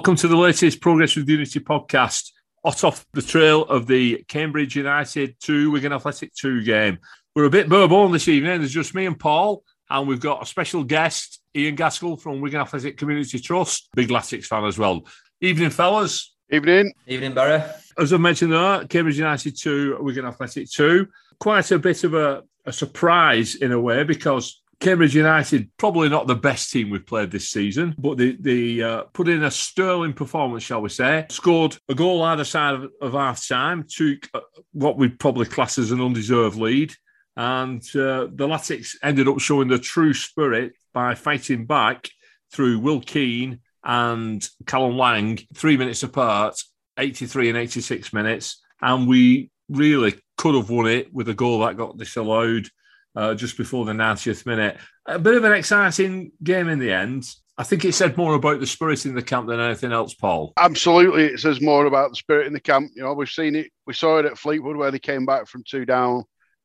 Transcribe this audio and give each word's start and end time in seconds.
Welcome 0.00 0.16
to 0.16 0.28
the 0.28 0.36
latest 0.36 0.80
Progress 0.80 1.14
with 1.14 1.28
Unity 1.28 1.60
podcast. 1.60 2.30
Hot 2.64 2.84
off 2.84 3.04
the 3.12 3.20
trail 3.20 3.66
of 3.66 3.86
the 3.86 4.24
Cambridge 4.28 4.74
United 4.74 5.36
2 5.40 5.70
Wigan 5.70 5.92
Athletic 5.92 6.32
2 6.32 6.62
game. 6.62 7.00
We're 7.36 7.44
a 7.44 7.50
bit 7.50 7.68
bourbon 7.68 8.10
this 8.10 8.26
evening. 8.26 8.60
There's 8.60 8.72
just 8.72 8.94
me 8.94 9.04
and 9.04 9.20
Paul, 9.20 9.62
and 9.90 10.08
we've 10.08 10.18
got 10.18 10.42
a 10.42 10.46
special 10.46 10.84
guest, 10.84 11.42
Ian 11.54 11.74
Gaskell 11.74 12.16
from 12.16 12.40
Wigan 12.40 12.62
Athletic 12.62 12.96
Community 12.96 13.38
Trust, 13.38 13.90
big 13.94 14.08
Latics 14.08 14.46
fan 14.46 14.64
as 14.64 14.78
well. 14.78 15.02
Evening, 15.42 15.68
fellas. 15.68 16.34
Evening. 16.50 16.94
Evening, 17.06 17.34
Barry. 17.34 17.62
As 17.98 18.14
I 18.14 18.16
mentioned 18.16 18.54
there, 18.54 18.86
Cambridge 18.86 19.18
United 19.18 19.54
2, 19.54 19.98
Wigan 20.00 20.24
Athletic 20.24 20.70
2. 20.70 21.06
Quite 21.38 21.70
a 21.72 21.78
bit 21.78 22.04
of 22.04 22.14
a, 22.14 22.42
a 22.64 22.72
surprise 22.72 23.56
in 23.56 23.70
a 23.70 23.78
way 23.78 24.04
because 24.04 24.62
Cambridge 24.80 25.14
United, 25.14 25.70
probably 25.76 26.08
not 26.08 26.26
the 26.26 26.34
best 26.34 26.72
team 26.72 26.88
we've 26.88 27.06
played 27.06 27.30
this 27.30 27.50
season, 27.50 27.94
but 27.98 28.16
they, 28.16 28.32
they 28.32 28.80
uh, 28.80 29.02
put 29.12 29.28
in 29.28 29.44
a 29.44 29.50
sterling 29.50 30.14
performance, 30.14 30.62
shall 30.62 30.80
we 30.80 30.88
say. 30.88 31.26
Scored 31.28 31.76
a 31.90 31.94
goal 31.94 32.22
either 32.22 32.44
side 32.44 32.74
of, 32.74 32.90
of 33.02 33.12
half 33.12 33.46
time, 33.46 33.84
took 33.86 34.26
uh, 34.32 34.40
what 34.72 34.96
we'd 34.96 35.20
probably 35.20 35.44
class 35.44 35.76
as 35.76 35.90
an 35.90 36.00
undeserved 36.00 36.56
lead. 36.56 36.94
And 37.36 37.82
uh, 37.94 38.28
the 38.32 38.48
Latics 38.48 38.96
ended 39.02 39.28
up 39.28 39.38
showing 39.38 39.68
the 39.68 39.78
true 39.78 40.14
spirit 40.14 40.72
by 40.94 41.14
fighting 41.14 41.66
back 41.66 42.08
through 42.50 42.78
Will 42.78 43.02
Keane 43.02 43.60
and 43.84 44.46
Callum 44.66 44.96
Lang, 44.96 45.38
three 45.54 45.76
minutes 45.76 46.02
apart, 46.02 46.58
83 46.98 47.50
and 47.50 47.58
86 47.58 48.14
minutes. 48.14 48.62
And 48.80 49.06
we 49.06 49.50
really 49.68 50.14
could 50.38 50.54
have 50.54 50.70
won 50.70 50.86
it 50.86 51.12
with 51.12 51.28
a 51.28 51.34
goal 51.34 51.60
that 51.60 51.76
got 51.76 51.98
disallowed 51.98 52.66
uh, 53.16 53.34
just 53.34 53.56
before 53.56 53.84
the 53.84 53.92
90th 53.92 54.46
minute. 54.46 54.78
A 55.06 55.18
bit 55.18 55.34
of 55.34 55.44
an 55.44 55.52
exciting 55.52 56.32
game 56.42 56.68
in 56.68 56.78
the 56.78 56.92
end. 56.92 57.24
I 57.58 57.62
think 57.62 57.84
it 57.84 57.92
said 57.92 58.16
more 58.16 58.34
about 58.34 58.60
the 58.60 58.66
spirit 58.66 59.04
in 59.04 59.14
the 59.14 59.22
camp 59.22 59.48
than 59.48 59.60
anything 59.60 59.92
else, 59.92 60.14
Paul. 60.14 60.54
Absolutely, 60.56 61.24
it 61.24 61.40
says 61.40 61.60
more 61.60 61.84
about 61.84 62.10
the 62.10 62.16
spirit 62.16 62.46
in 62.46 62.54
the 62.54 62.60
camp. 62.60 62.90
You 62.94 63.02
know, 63.02 63.12
we've 63.12 63.28
seen 63.28 63.54
it. 63.54 63.70
We 63.86 63.92
saw 63.92 64.18
it 64.18 64.24
at 64.24 64.38
Fleetwood 64.38 64.76
where 64.76 64.90
they 64.90 64.98
came 64.98 65.26
back 65.26 65.46
from 65.46 65.62
two 65.68 65.84
down, 65.84 66.24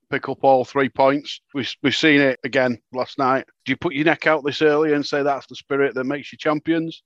pick 0.10 0.30
up 0.30 0.44
all 0.44 0.64
three 0.64 0.88
points. 0.88 1.42
We, 1.54 1.68
we've 1.84 1.96
seen 1.96 2.22
it 2.22 2.40
again 2.46 2.78
last 2.94 3.18
night. 3.18 3.46
Do 3.66 3.74
you 3.74 3.78
put 3.78 3.94
your 3.94 4.06
neck 4.06 4.26
out 4.26 4.46
this 4.46 4.62
early 4.62 4.94
and 4.94 5.06
say 5.06 5.22
that's 5.22 5.48
the 5.48 5.56
spirit 5.56 5.96
that 5.96 6.06
makes 6.06 6.32
you 6.32 6.38
champions? 6.38 7.04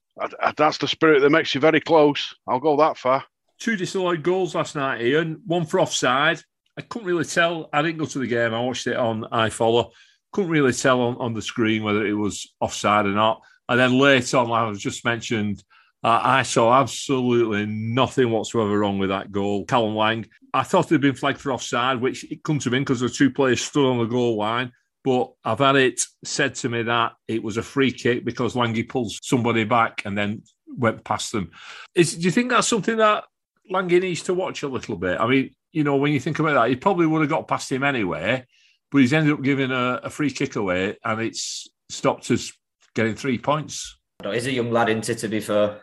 That's 0.56 0.78
the 0.78 0.86
spirit 0.86 1.20
that 1.22 1.30
makes 1.30 1.54
you 1.54 1.60
very 1.60 1.80
close. 1.80 2.32
I'll 2.46 2.60
go 2.60 2.76
that 2.76 2.96
far. 2.96 3.24
Two 3.58 3.76
disallowed 3.76 4.22
goals 4.22 4.54
last 4.54 4.76
night, 4.76 5.02
Ian. 5.02 5.42
One 5.46 5.66
for 5.66 5.80
offside, 5.80 6.42
I 6.80 6.84
couldn't 6.84 7.08
really 7.08 7.26
tell. 7.26 7.68
I 7.74 7.82
didn't 7.82 7.98
go 7.98 8.06
to 8.06 8.18
the 8.18 8.26
game. 8.26 8.54
I 8.54 8.60
watched 8.60 8.86
it 8.86 8.96
on 8.96 9.24
iFollow. 9.24 9.90
Couldn't 10.32 10.50
really 10.50 10.72
tell 10.72 11.02
on, 11.02 11.16
on 11.16 11.34
the 11.34 11.42
screen 11.42 11.82
whether 11.82 12.06
it 12.06 12.14
was 12.14 12.54
offside 12.58 13.04
or 13.04 13.10
not. 13.10 13.42
And 13.68 13.78
then 13.78 13.98
later 13.98 14.38
on, 14.38 14.48
like 14.48 14.62
I 14.62 14.68
was 14.68 14.80
just 14.80 15.04
mentioned, 15.04 15.62
uh, 16.02 16.20
I 16.22 16.42
saw 16.42 16.80
absolutely 16.80 17.66
nothing 17.66 18.30
whatsoever 18.30 18.78
wrong 18.78 18.98
with 18.98 19.10
that 19.10 19.30
goal. 19.30 19.66
Callum 19.66 19.94
Lang, 19.94 20.26
I 20.54 20.62
thought 20.62 20.88
had 20.88 21.02
been 21.02 21.14
flagged 21.14 21.38
for 21.38 21.52
offside, 21.52 22.00
which 22.00 22.24
it 22.32 22.42
couldn't 22.42 22.64
have 22.64 22.70
been 22.70 22.82
because 22.82 23.00
the 23.00 23.10
two 23.10 23.30
players 23.30 23.60
stood 23.60 23.86
on 23.86 23.98
the 23.98 24.06
goal 24.06 24.38
line. 24.38 24.72
But 25.04 25.32
I've 25.44 25.58
had 25.58 25.76
it 25.76 26.00
said 26.24 26.54
to 26.56 26.70
me 26.70 26.84
that 26.84 27.12
it 27.28 27.42
was 27.42 27.58
a 27.58 27.62
free 27.62 27.92
kick 27.92 28.24
because 28.24 28.56
Langy 28.56 28.84
pulls 28.84 29.18
somebody 29.22 29.64
back 29.64 30.06
and 30.06 30.16
then 30.16 30.44
went 30.66 31.04
past 31.04 31.32
them. 31.32 31.50
Is, 31.94 32.16
do 32.16 32.22
you 32.22 32.30
think 32.30 32.48
that's 32.48 32.68
something 32.68 32.96
that 32.96 33.24
Langy 33.68 34.00
needs 34.00 34.22
to 34.22 34.34
watch 34.34 34.62
a 34.62 34.68
little 34.68 34.96
bit? 34.96 35.20
I 35.20 35.26
mean, 35.26 35.50
you 35.72 35.84
know, 35.84 35.96
when 35.96 36.12
you 36.12 36.20
think 36.20 36.38
about 36.38 36.54
that, 36.54 36.68
he 36.68 36.76
probably 36.76 37.06
would 37.06 37.20
have 37.20 37.30
got 37.30 37.48
past 37.48 37.70
him 37.70 37.82
anyway, 37.82 38.44
but 38.90 38.98
he's 38.98 39.12
ended 39.12 39.32
up 39.32 39.42
giving 39.42 39.70
a, 39.70 40.00
a 40.04 40.10
free 40.10 40.30
kick 40.30 40.56
away 40.56 40.96
and 41.04 41.20
it's 41.20 41.68
stopped 41.88 42.30
us 42.30 42.52
getting 42.94 43.14
three 43.14 43.38
points. 43.38 43.98
He's 44.22 44.46
a 44.46 44.52
young 44.52 44.70
lad, 44.70 44.88
isn't 44.88 45.06
he, 45.06 45.14
to 45.14 45.28
be 45.28 45.40
fair? 45.40 45.80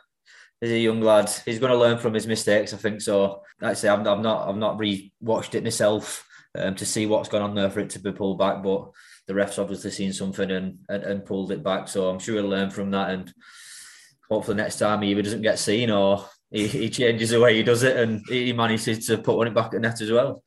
He's 0.62 0.72
a 0.72 0.79
young 0.79 1.01
lad. 1.01 1.29
He's 1.45 1.59
going 1.59 1.72
to 1.72 1.78
learn 1.78 1.97
from 1.97 2.13
his 2.13 2.28
mistakes, 2.28 2.73
I 2.73 2.78
think 2.78 3.01
so. 3.01 3.41
Like 3.62 3.72
I 3.72 3.73
say, 3.73 3.89
I'm, 3.89 4.06
I'm 4.06 4.22
not, 4.22 4.47
I've 4.47 4.57
not 4.57 4.79
re-watched 4.79 5.56
it 5.56 5.63
myself 5.63 6.28
um, 6.57 6.75
to 6.75 6.85
see 6.85 7.06
what's 7.06 7.29
gone 7.29 7.41
on 7.41 7.56
there 7.56 7.69
for 7.69 7.79
it 7.79 7.91
to 7.91 8.00
be 8.00 8.12
pulled 8.12 8.39
back, 8.39 8.63
but 8.63 8.89
the 9.28 9.33
refs 9.33 9.59
obviously 9.59 9.91
seen 9.91 10.13
something 10.13 10.50
and, 10.50 10.79
and, 10.89 11.03
and 11.03 11.25
pulled 11.25 11.51
it 11.51 11.63
back. 11.63 11.88
So 11.88 12.09
I'm 12.09 12.19
sure 12.19 12.35
he'll 12.35 12.50
learn 12.50 12.69
from 12.69 12.91
that 12.91 13.12
and 13.12 13.33
hopefully 14.29 14.57
next 14.57 14.79
time 14.79 15.01
he 15.01 15.12
either 15.12 15.22
doesn't 15.22 15.41
get 15.41 15.59
seen 15.59 15.89
or 15.89 16.25
he, 16.52 16.68
he 16.68 16.90
changes 16.90 17.31
the 17.31 17.40
way 17.40 17.56
he 17.56 17.63
does 17.63 17.84
it, 17.84 17.97
and 17.97 18.22
he 18.28 18.53
manages 18.53 19.08
to 19.08 19.18
put 19.18 19.38
one 19.38 19.53
back 19.53 19.74
at 19.74 19.81
net 19.81 20.02
as 20.02 20.12
well. 20.12 20.44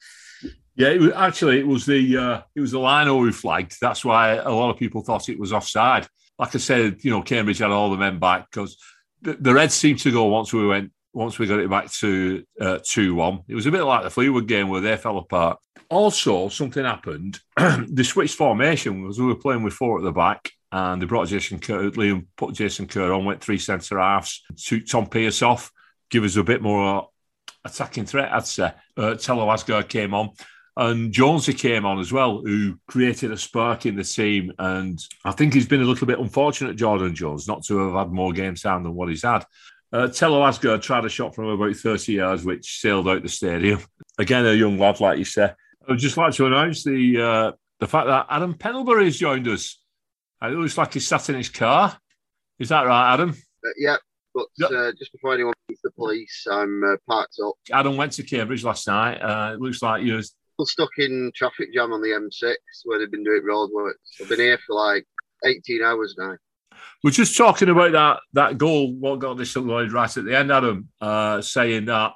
Yeah, 0.77 0.89
it 0.89 1.01
was, 1.01 1.13
actually, 1.13 1.59
it 1.59 1.67
was 1.67 1.85
the 1.85 2.17
uh, 2.17 2.43
it 2.55 2.61
was 2.61 2.71
the 2.71 2.79
lino 2.79 3.19
who 3.19 3.33
flagged. 3.33 3.77
That's 3.81 4.05
why 4.05 4.35
a 4.35 4.51
lot 4.51 4.71
of 4.71 4.79
people 4.79 5.03
thought 5.03 5.29
it 5.29 5.39
was 5.39 5.53
offside. 5.53 6.07
Like 6.39 6.55
I 6.55 6.59
said, 6.59 7.05
you 7.05 7.11
know, 7.11 7.23
Cambridge 7.23 7.59
had 7.59 7.71
all 7.71 7.91
the 7.91 7.99
men 7.99 8.19
back 8.19 8.51
because 8.51 8.79
the, 9.21 9.35
the 9.35 9.53
Reds 9.53 9.75
seemed 9.75 9.99
to 10.01 10.11
go 10.11 10.25
once 10.25 10.53
we 10.53 10.67
went 10.67 10.93
once 11.13 11.39
we 11.39 11.47
got 11.47 11.61
it 11.61 11.69
back 11.69 11.91
to 11.93 12.45
uh, 12.61 12.79
two 12.85 13.13
uh, 13.13 13.27
one. 13.27 13.41
It 13.49 13.55
was 13.55 13.67
a 13.67 13.71
bit 13.71 13.83
like 13.83 14.05
the 14.05 14.11
Fleetwood 14.11 14.47
game 14.47 14.69
where 14.69 14.81
they 14.81 14.97
fell 14.97 15.19
apart. 15.19 15.59
Also, 15.89 16.49
something 16.49 16.85
happened. 16.85 17.41
they 17.89 18.05
switched 18.05 18.37
formation 18.37 19.03
because 19.03 19.19
we 19.19 19.27
were 19.27 19.35
playing 19.35 19.63
with 19.63 19.75
four 19.75 19.99
at 19.99 20.05
the 20.05 20.13
back. 20.13 20.51
And 20.73 21.03
they 21.03 21.07
brought 21.07 21.27
Jason 21.27 21.59
Kerr, 21.59 21.91
Liam 21.91 22.27
put 22.37 22.55
Jason 22.55 22.87
Kerr 22.87 23.13
on, 23.13 23.25
went 23.25 23.43
three 23.43 23.59
centre 23.59 23.99
halves, 23.99 24.45
took 24.57 24.87
Tom 24.87 25.09
Pearce 25.09 25.43
off, 25.43 25.73
give 26.11 26.25
us 26.25 26.37
a 26.37 26.45
bit 26.45 26.63
more 26.63 27.09
attacking 27.65 28.07
threat, 28.07 28.33
I'd 28.33 28.47
say. 28.47 28.73
Uh, 28.97 29.15
Thelo 29.15 29.47
Aasgaard 29.47 29.89
came 29.89 30.15
on. 30.15 30.31
And 30.77 31.13
Jonesy 31.13 31.53
came 31.53 31.85
on 31.85 31.99
as 31.99 32.13
well, 32.13 32.41
who 32.41 32.79
created 32.87 33.33
a 33.33 33.37
spark 33.37 33.87
in 33.87 33.97
the 33.97 34.05
team. 34.05 34.53
And 34.59 34.99
I 35.25 35.33
think 35.33 35.53
he's 35.53 35.67
been 35.67 35.83
a 35.83 35.85
little 35.85 36.07
bit 36.07 36.19
unfortunate, 36.19 36.77
Jordan 36.77 37.15
Jones, 37.15 37.49
not 37.49 37.65
to 37.65 37.79
have 37.79 37.95
had 37.95 38.13
more 38.13 38.33
game 38.33 38.55
time 38.55 38.85
than 38.85 38.95
what 38.95 39.09
he's 39.09 39.25
had. 39.25 39.45
Uh, 39.93 40.07
Thelo 40.07 40.49
Aasgaard 40.49 40.81
tried 40.81 41.05
a 41.05 41.09
shot 41.09 41.35
from 41.35 41.47
about 41.47 41.75
30 41.75 42.13
yards, 42.13 42.45
which 42.45 42.81
sailed 42.81 43.09
out 43.09 43.23
the 43.23 43.29
stadium. 43.29 43.81
Again, 44.19 44.47
a 44.47 44.53
young 44.53 44.79
lad, 44.79 45.01
like 45.01 45.19
you 45.19 45.25
say. 45.25 45.53
I'd 45.89 45.99
just 45.99 46.17
like 46.17 46.35
to 46.35 46.47
announce 46.47 46.85
the 46.85 47.21
uh, 47.21 47.53
the 47.81 47.89
fact 47.89 48.07
that 48.07 48.27
Adam 48.31 48.55
Pendlebury 48.55 49.07
has 49.07 49.17
joined 49.17 49.49
us. 49.49 49.83
It 50.43 50.53
looks 50.53 50.79
like 50.79 50.95
he's 50.95 51.07
sat 51.07 51.29
in 51.29 51.35
his 51.35 51.49
car. 51.49 51.99
Is 52.59 52.69
that 52.69 52.87
right, 52.87 53.15
Adam? 53.15 53.31
Uh, 53.31 53.71
yeah, 53.77 53.97
but 54.59 54.71
yep. 54.71 54.79
uh, 54.79 54.93
just 54.99 55.13
before 55.13 55.35
anyone 55.35 55.55
meets 55.69 55.83
the 55.83 55.91
police, 55.91 56.47
I'm 56.51 56.83
uh, 56.85 56.97
parked 57.09 57.37
up. 57.45 57.55
Adam 57.73 57.97
went 57.97 58.13
to 58.13 58.23
Cambridge 58.23 58.65
last 58.65 58.87
night. 58.87 59.17
Uh, 59.17 59.55
it 59.55 59.61
looks 59.61 59.83
like 59.83 60.05
you're 60.05 60.23
still 60.23 60.67
stuck 60.67 60.91
in 60.99 61.31
traffic 61.35 61.73
jam 61.75 61.93
on 61.93 62.01
the 62.01 62.09
M6 62.09 62.55
where 62.85 62.99
they've 62.99 63.11
been 63.11 63.25
doing 63.25 63.43
roadworks. 63.43 63.95
I've 64.21 64.29
been 64.29 64.41
here 64.41 64.59
for 64.67 64.75
like 64.75 65.07
18 65.45 65.83
hours 65.83 66.15
now. 66.19 66.37
We're 67.03 67.11
just 67.11 67.37
talking 67.37 67.69
about 67.69 67.93
that 67.93 68.21
that 68.35 68.59
goal. 68.59 68.95
What 68.95 69.19
got 69.19 69.37
this 69.37 69.57
right 69.57 70.17
at 70.17 70.25
the 70.25 70.37
end, 70.37 70.53
Adam, 70.53 70.89
uh, 71.01 71.41
saying 71.41 71.87
that 71.87 72.13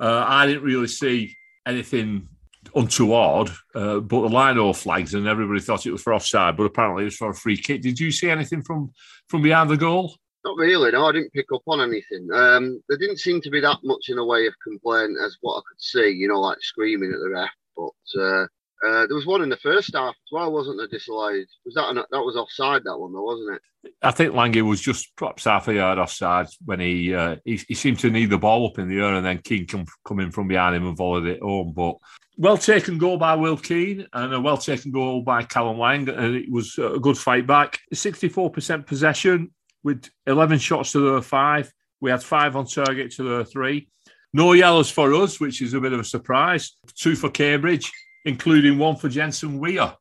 uh, 0.00 0.24
I 0.26 0.46
didn't 0.46 0.62
really 0.62 0.86
see 0.86 1.36
anything 1.66 2.28
untoward, 2.74 3.50
uh, 3.74 4.00
but 4.00 4.22
the 4.22 4.28
line 4.28 4.58
all 4.58 4.72
flags 4.72 5.14
and 5.14 5.26
everybody 5.26 5.60
thought 5.60 5.86
it 5.86 5.92
was 5.92 6.02
for 6.02 6.14
offside, 6.14 6.56
but 6.56 6.64
apparently 6.64 7.02
it 7.02 7.06
was 7.06 7.16
for 7.16 7.30
a 7.30 7.34
free 7.34 7.56
kick. 7.56 7.82
Did 7.82 8.00
you 8.00 8.10
see 8.10 8.30
anything 8.30 8.62
from 8.62 8.92
from 9.28 9.42
behind 9.42 9.70
the 9.70 9.76
goal? 9.76 10.16
Not 10.44 10.58
really. 10.58 10.90
No, 10.92 11.06
I 11.06 11.12
didn't 11.12 11.32
pick 11.32 11.46
up 11.54 11.62
on 11.66 11.80
anything. 11.80 12.28
Um, 12.32 12.82
there 12.88 12.98
didn't 12.98 13.18
seem 13.18 13.40
to 13.40 13.50
be 13.50 13.60
that 13.60 13.78
much 13.82 14.08
in 14.08 14.16
the 14.16 14.24
way 14.24 14.46
of 14.46 14.54
complaint 14.62 15.16
as 15.24 15.38
what 15.40 15.56
I 15.56 15.62
could 15.68 15.80
see. 15.80 16.10
You 16.10 16.28
know, 16.28 16.40
like 16.40 16.58
screaming 16.60 17.12
at 17.12 17.18
the 17.18 17.30
ref. 17.30 17.50
But 17.76 18.20
uh, 18.20 18.46
uh, 18.86 19.06
there 19.06 19.16
was 19.16 19.26
one 19.26 19.42
in 19.42 19.48
the 19.48 19.56
first 19.56 19.94
half 19.94 20.14
as 20.14 20.32
well, 20.32 20.52
wasn't 20.52 20.78
there? 20.78 20.88
Disallowed. 20.88 21.46
Was 21.64 21.74
that 21.74 21.88
an, 21.88 21.96
that 21.96 22.06
was 22.10 22.36
offside? 22.36 22.84
That 22.84 22.98
one, 22.98 23.14
though, 23.14 23.22
wasn't 23.22 23.56
it? 23.56 23.62
I 24.02 24.10
think 24.10 24.34
Lange 24.34 24.62
was 24.64 24.80
just 24.80 25.16
perhaps 25.16 25.44
half 25.44 25.68
a 25.68 25.74
yard 25.74 25.98
offside 25.98 26.46
when 26.64 26.80
he, 26.80 27.14
uh, 27.14 27.36
he 27.44 27.56
he 27.68 27.74
seemed 27.74 27.98
to 28.00 28.10
need 28.10 28.30
the 28.30 28.38
ball 28.38 28.66
up 28.66 28.78
in 28.78 28.88
the 28.88 28.98
air, 28.98 29.14
and 29.14 29.24
then 29.24 29.38
Keane 29.38 29.66
come 29.66 29.86
coming 30.06 30.30
from 30.30 30.48
behind 30.48 30.76
him 30.76 30.86
and 30.86 30.96
volleyed 30.96 31.26
it 31.26 31.42
home. 31.42 31.72
But 31.74 31.96
well 32.36 32.58
taken 32.58 32.98
goal 32.98 33.16
by 33.16 33.34
Will 33.34 33.56
Keane 33.56 34.06
and 34.12 34.34
a 34.34 34.40
well 34.40 34.58
taken 34.58 34.90
goal 34.90 35.22
by 35.22 35.42
Callum 35.42 35.78
Lang, 35.78 36.08
and 36.08 36.36
it 36.36 36.50
was 36.50 36.78
a 36.78 36.98
good 36.98 37.16
fight 37.16 37.46
back. 37.46 37.80
Sixty 37.94 38.28
four 38.28 38.50
percent 38.50 38.86
possession 38.86 39.50
with 39.84 40.10
11 40.26 40.58
shots 40.58 40.92
to 40.92 41.14
the 41.14 41.22
five. 41.22 41.72
We 42.00 42.10
had 42.10 42.22
five 42.22 42.56
on 42.56 42.66
target 42.66 43.12
to 43.12 43.22
the 43.22 43.44
three. 43.44 43.88
No 44.32 44.52
yellows 44.52 44.90
for 44.90 45.14
us, 45.14 45.38
which 45.38 45.62
is 45.62 45.74
a 45.74 45.80
bit 45.80 45.92
of 45.92 46.00
a 46.00 46.04
surprise. 46.04 46.76
Two 46.96 47.14
for 47.14 47.30
Cambridge, 47.30 47.92
including 48.24 48.78
one 48.78 48.96
for 48.96 49.08
Jensen 49.08 49.60
Weir, 49.60 49.94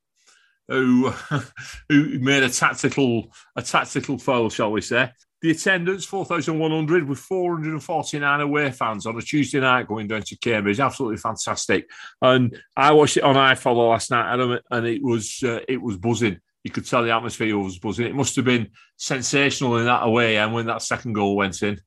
who 0.68 1.10
who 1.90 2.20
made 2.20 2.42
a 2.42 2.50
tactical 2.50 3.28
a 3.56 3.62
tactical 3.62 4.18
foul, 4.18 4.50
shall 4.50 4.72
we 4.72 4.82
say. 4.82 5.12
The 5.42 5.52
attendance, 5.52 6.06
4,100 6.06 7.08
with 7.08 7.20
449 7.20 8.40
away 8.40 8.72
fans 8.72 9.06
on 9.06 9.18
a 9.18 9.22
Tuesday 9.22 9.60
night 9.60 9.90
going 9.90 10.08
down 10.08 10.22
to 10.22 10.38
Cambridge. 10.38 10.80
Absolutely 10.80 11.18
fantastic. 11.18 11.90
And 12.22 12.58
I 12.78 12.94
watched 12.94 13.18
it 13.18 13.24
on 13.24 13.36
iFollow 13.36 13.90
last 13.90 14.10
night, 14.10 14.34
Adam, 14.34 14.58
and 14.72 14.88
it 14.88 15.04
was 15.04 15.44
uh, 15.44 15.60
it 15.68 15.82
was 15.82 15.98
buzzing 15.98 16.40
you 16.63 16.71
could 16.71 16.86
tell 16.86 17.04
the 17.04 17.12
atmosphere 17.12 17.57
was 17.57 17.77
buzzing. 17.77 18.07
It 18.07 18.15
must 18.15 18.36
have 18.38 18.45
been 18.45 18.71
sensational 18.98 19.77
in 19.77 19.86
that 19.86 20.04
away, 20.04 20.38
and 20.38 20.54
when 20.54 20.65
that 20.68 20.81
second 20.81 21.13
goal 21.13 21.36
went 21.36 21.62
in. 21.62 21.80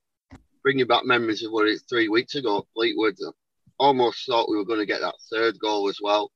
Bringing 0.62 0.86
back 0.86 1.04
memories 1.04 1.42
of 1.42 1.52
what 1.52 1.66
it 1.66 1.80
three 1.88 2.08
weeks 2.08 2.34
ago, 2.34 2.66
Fleetwood. 2.74 3.16
Almost 3.78 4.26
thought 4.26 4.50
we 4.50 4.56
were 4.56 4.64
going 4.64 4.80
to 4.80 4.86
get 4.86 5.00
that 5.00 5.14
third 5.30 5.58
goal 5.58 5.88
as 5.88 5.98
well. 6.02 6.30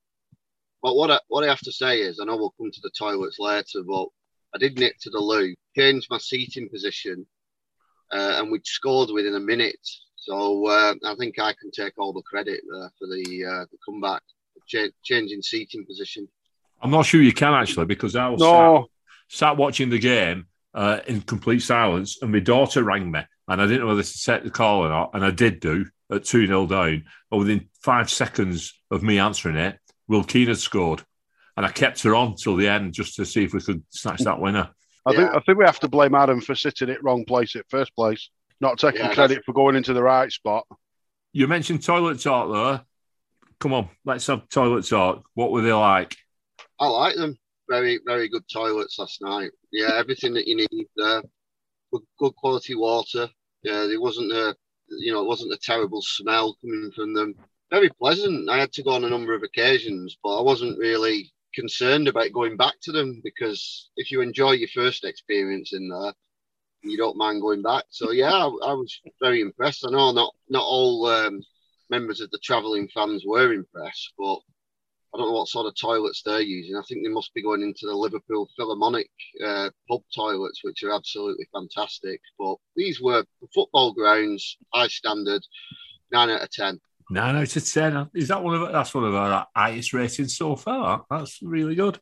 But 0.82 0.94
what 0.94 1.10
I, 1.10 1.18
what 1.28 1.44
I 1.44 1.48
have 1.48 1.60
to 1.60 1.72
say 1.72 2.00
is, 2.00 2.18
I 2.20 2.24
know 2.24 2.36
we'll 2.36 2.54
come 2.58 2.70
to 2.70 2.80
the 2.82 2.90
toilets 2.90 3.38
later, 3.38 3.82
but 3.86 4.06
I 4.54 4.58
did 4.58 4.78
nip 4.78 4.94
to 5.02 5.10
the 5.10 5.18
loo, 5.18 5.54
changed 5.76 6.08
my 6.10 6.18
seating 6.18 6.68
position, 6.68 7.26
uh, 8.12 8.36
and 8.38 8.50
we'd 8.50 8.66
scored 8.66 9.10
within 9.12 9.34
a 9.34 9.40
minute. 9.40 9.86
So 10.16 10.66
uh, 10.66 10.94
I 11.04 11.14
think 11.16 11.38
I 11.38 11.54
can 11.60 11.70
take 11.70 11.98
all 11.98 12.12
the 12.12 12.22
credit 12.22 12.60
there 12.70 12.90
for 12.98 13.06
the 13.06 13.44
uh, 13.44 13.64
the 13.70 13.78
comeback, 13.84 14.22
ch- 14.66 14.92
changing 15.02 15.42
seating 15.42 15.84
position. 15.86 16.28
I'm 16.82 16.90
not 16.90 17.06
sure 17.06 17.22
you 17.22 17.32
can 17.32 17.54
actually 17.54 17.86
because 17.86 18.16
I 18.16 18.28
was 18.28 18.40
No, 18.40 18.88
sat, 19.28 19.38
sat 19.38 19.56
watching 19.56 19.90
the 19.90 19.98
game 19.98 20.46
uh, 20.74 21.00
in 21.06 21.20
complete 21.20 21.60
silence, 21.60 22.18
and 22.22 22.32
my 22.32 22.40
daughter 22.40 22.82
rang 22.82 23.10
me, 23.10 23.20
and 23.48 23.60
I 23.60 23.66
didn't 23.66 23.80
know 23.80 23.88
whether 23.88 24.02
to 24.02 24.08
set 24.08 24.44
the 24.44 24.50
call 24.50 24.84
or 24.84 24.88
not, 24.88 25.10
and 25.14 25.24
I 25.24 25.30
did 25.30 25.60
do 25.60 25.86
at 26.10 26.24
2 26.24 26.46
0 26.46 26.66
down. 26.66 27.04
But 27.30 27.38
within 27.38 27.68
five 27.82 28.10
seconds 28.10 28.74
of 28.90 29.02
me 29.02 29.18
answering 29.18 29.56
it, 29.56 29.78
Will 30.08 30.24
Keane 30.24 30.48
had 30.48 30.58
scored. 30.58 31.02
And 31.56 31.66
I 31.66 31.70
kept 31.70 32.02
her 32.04 32.14
on 32.14 32.36
till 32.36 32.56
the 32.56 32.68
end 32.68 32.94
just 32.94 33.16
to 33.16 33.26
see 33.26 33.44
if 33.44 33.52
we 33.52 33.60
could 33.60 33.82
snatch 33.90 34.20
that 34.20 34.40
winner. 34.40 34.70
I 35.06 35.14
think 35.14 35.30
I 35.30 35.40
think 35.40 35.58
we 35.58 35.64
have 35.64 35.80
to 35.80 35.88
blame 35.88 36.14
Adam 36.14 36.40
for 36.40 36.54
sitting 36.54 36.90
at 36.90 37.02
wrong 37.02 37.24
place 37.24 37.56
at 37.56 37.64
first 37.68 37.94
place, 37.94 38.30
not 38.60 38.78
taking 38.78 39.00
Yeah, 39.00 39.14
credit 39.14 39.44
for 39.44 39.52
going 39.52 39.76
into 39.76 39.92
the 39.92 40.02
right 40.02 40.30
spot. 40.30 40.66
You 41.32 41.48
mentioned 41.48 41.82
toilet 41.82 42.20
talk 42.20 42.52
there. 42.52 42.84
Come 43.58 43.72
on, 43.72 43.88
let's 44.04 44.26
have 44.28 44.48
toilet 44.48 44.86
talk. 44.86 45.22
What 45.34 45.52
were 45.52 45.62
they 45.62 45.72
like? 45.72 46.16
I 46.80 46.88
like 46.88 47.16
them. 47.16 47.36
Very, 47.68 48.00
very 48.04 48.28
good 48.28 48.44
toilets 48.52 48.98
last 48.98 49.20
night. 49.22 49.50
Yeah, 49.70 49.92
everything 49.94 50.34
that 50.34 50.48
you 50.48 50.56
need 50.56 50.86
there. 50.96 51.22
Good, 51.92 52.02
good 52.18 52.34
quality 52.36 52.74
water. 52.74 53.28
Yeah, 53.62 53.86
there 53.86 54.00
wasn't 54.00 54.32
a, 54.32 54.56
you 54.88 55.12
know, 55.12 55.20
it 55.22 55.28
wasn't 55.28 55.52
a 55.52 55.58
terrible 55.58 56.02
smell 56.02 56.56
coming 56.60 56.90
from 56.96 57.14
them. 57.14 57.34
Very 57.70 57.90
pleasant. 57.90 58.48
I 58.48 58.58
had 58.58 58.72
to 58.72 58.82
go 58.82 58.90
on 58.90 59.04
a 59.04 59.08
number 59.08 59.34
of 59.34 59.42
occasions, 59.42 60.16
but 60.24 60.38
I 60.38 60.42
wasn't 60.42 60.78
really 60.78 61.30
concerned 61.54 62.08
about 62.08 62.32
going 62.32 62.56
back 62.56 62.74
to 62.82 62.92
them 62.92 63.20
because 63.22 63.90
if 63.96 64.10
you 64.10 64.20
enjoy 64.20 64.52
your 64.52 64.68
first 64.68 65.04
experience 65.04 65.72
in 65.72 65.88
there, 65.88 66.12
you 66.82 66.96
don't 66.96 67.16
mind 67.16 67.42
going 67.42 67.62
back. 67.62 67.84
So 67.90 68.10
yeah, 68.10 68.32
I, 68.32 68.46
I 68.46 68.72
was 68.72 69.00
very 69.20 69.40
impressed. 69.42 69.84
I 69.86 69.90
know 69.90 70.12
not 70.12 70.32
not 70.48 70.64
all 70.64 71.06
um, 71.06 71.42
members 71.90 72.20
of 72.20 72.30
the 72.30 72.38
travelling 72.38 72.88
fans 72.88 73.24
were 73.26 73.52
impressed, 73.52 74.12
but 74.18 74.38
I 75.12 75.18
don't 75.18 75.28
know 75.28 75.32
what 75.32 75.48
sort 75.48 75.66
of 75.66 75.74
toilets 75.74 76.22
they're 76.22 76.40
using. 76.40 76.76
I 76.76 76.82
think 76.88 77.02
they 77.02 77.10
must 77.10 77.34
be 77.34 77.42
going 77.42 77.62
into 77.62 77.86
the 77.86 77.94
Liverpool 77.94 78.48
Philharmonic 78.56 79.10
uh, 79.44 79.70
pub 79.88 80.02
toilets, 80.14 80.60
which 80.62 80.84
are 80.84 80.94
absolutely 80.94 81.48
fantastic. 81.52 82.20
But 82.38 82.56
these 82.76 83.00
were 83.00 83.24
football 83.52 83.92
grounds, 83.92 84.56
high 84.72 84.88
standard, 84.88 85.42
nine 86.12 86.30
out 86.30 86.42
of 86.42 86.50
ten. 86.50 86.80
Nine 87.10 87.34
out 87.34 87.56
of 87.56 87.72
ten. 87.72 88.08
Is 88.14 88.28
that 88.28 88.42
one 88.42 88.54
of 88.54 88.72
that's 88.72 88.94
one 88.94 89.02
of 89.02 89.16
our 89.16 89.48
highest 89.56 89.92
ratings 89.92 90.36
so 90.36 90.54
far? 90.54 91.04
That's 91.10 91.42
really 91.42 91.74
good. 91.74 91.98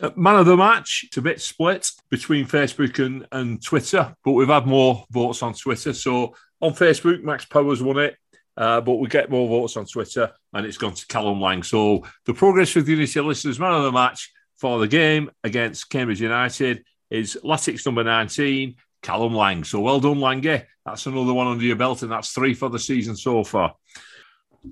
Uh, 0.00 0.10
Man 0.14 0.36
of 0.36 0.46
the 0.46 0.56
match. 0.56 1.02
It's 1.08 1.16
a 1.16 1.22
bit 1.22 1.40
split 1.40 1.90
between 2.10 2.46
Facebook 2.46 3.04
and, 3.04 3.26
and 3.32 3.60
Twitter, 3.60 4.14
but 4.24 4.32
we've 4.32 4.46
had 4.46 4.66
more 4.66 5.04
votes 5.10 5.42
on 5.42 5.54
Twitter. 5.54 5.92
So 5.92 6.36
on 6.60 6.74
Facebook, 6.74 7.24
Max 7.24 7.44
Power's 7.44 7.82
won 7.82 7.98
it, 7.98 8.16
uh, 8.56 8.80
but 8.80 8.94
we 8.94 9.08
get 9.08 9.30
more 9.30 9.48
votes 9.48 9.76
on 9.76 9.86
Twitter, 9.86 10.32
and 10.52 10.66
it's 10.66 10.78
gone 10.78 10.94
to 10.94 11.06
Callum 11.06 11.40
Lang. 11.40 11.62
So 11.62 12.04
the 12.24 12.34
progress 12.34 12.74
with 12.74 12.88
Unity 12.88 13.20
listeners, 13.20 13.58
Man 13.58 13.74
of 13.74 13.82
the 13.82 13.92
match 13.92 14.32
for 14.56 14.78
the 14.78 14.88
game 14.88 15.30
against 15.44 15.90
Cambridge 15.90 16.20
United 16.20 16.84
is 17.10 17.38
Latics 17.44 17.84
number 17.86 18.04
nineteen. 18.04 18.76
Callum 19.02 19.34
Lang. 19.34 19.62
So 19.62 19.80
well 19.80 20.00
done, 20.00 20.20
Lange. 20.20 20.62
That's 20.84 21.06
another 21.06 21.34
one 21.34 21.46
under 21.46 21.64
your 21.64 21.76
belt, 21.76 22.02
and 22.02 22.10
that's 22.10 22.32
three 22.32 22.54
for 22.54 22.68
the 22.68 22.78
season 22.78 23.14
so 23.14 23.44
far. 23.44 23.74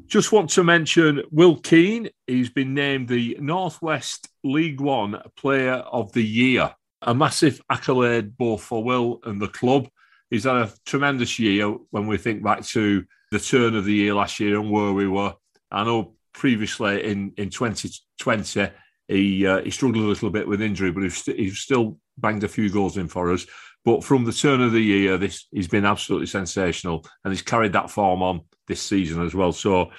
Just 0.07 0.33
want 0.33 0.51
to 0.51 0.65
mention 0.65 1.23
Will 1.31 1.57
Keane. 1.57 2.09
He's 2.27 2.51
been 2.51 2.75
named 2.75 3.07
the 3.07 3.37
Northwest 3.39 4.29
League 4.43 4.81
One 4.81 5.23
Player 5.37 5.75
of 5.75 6.11
the 6.13 6.25
Year. 6.25 6.75
A 7.03 7.15
massive 7.15 7.61
accolade 7.71 8.37
both 8.37 8.63
for 8.63 8.83
Will 8.83 9.21
and 9.25 9.41
the 9.41 9.47
club. 9.47 9.89
He's 10.31 10.45
had 10.45 10.57
a 10.57 10.73
tremendous 10.85 11.39
year 11.39 11.69
when 11.91 12.09
we 12.09 12.17
think 12.17 12.43
back 12.43 12.65
to 12.69 13.05
the 13.31 13.39
turn 13.39 13.75
of 13.75 13.85
the 13.85 13.95
year 13.95 14.15
last 14.15 14.41
year 14.41 14.59
and 14.59 14.71
where 14.71 14.93
we 14.93 15.09
were. 15.09 15.35
I 15.71 15.85
know 15.85 16.15
previously 16.33 17.05
in, 17.05 17.33
in 17.37 17.51
2020, 17.51 18.71
he 19.09 19.47
uh, 19.47 19.63
he 19.63 19.71
struggled 19.71 20.05
a 20.05 20.09
little 20.09 20.31
bit 20.31 20.49
with 20.49 20.63
injury, 20.63 20.91
but 20.91 21.03
he's, 21.03 21.17
st- 21.17 21.39
he's 21.39 21.59
still 21.59 21.99
banged 22.19 22.45
a 22.45 22.49
few 22.49 22.71
goals 22.71 22.97
in 22.97 23.09
for 23.09 23.33
us. 23.33 23.47
But 23.85 24.03
from 24.03 24.25
the 24.25 24.33
turn 24.33 24.63
of 24.63 24.73
the 24.73 24.81
year, 24.81 25.19
this 25.19 25.47
he's 25.51 25.69
been 25.69 25.85
absolutely 25.85 26.27
sensational, 26.27 27.05
and 27.23 27.33
he's 27.33 27.43
carried 27.43 27.75
that 27.75 27.91
form 27.91 28.23
on 28.23 28.43
this 28.67 28.81
season 28.81 29.25
as 29.25 29.35
well. 29.35 29.53
So, 29.53 29.91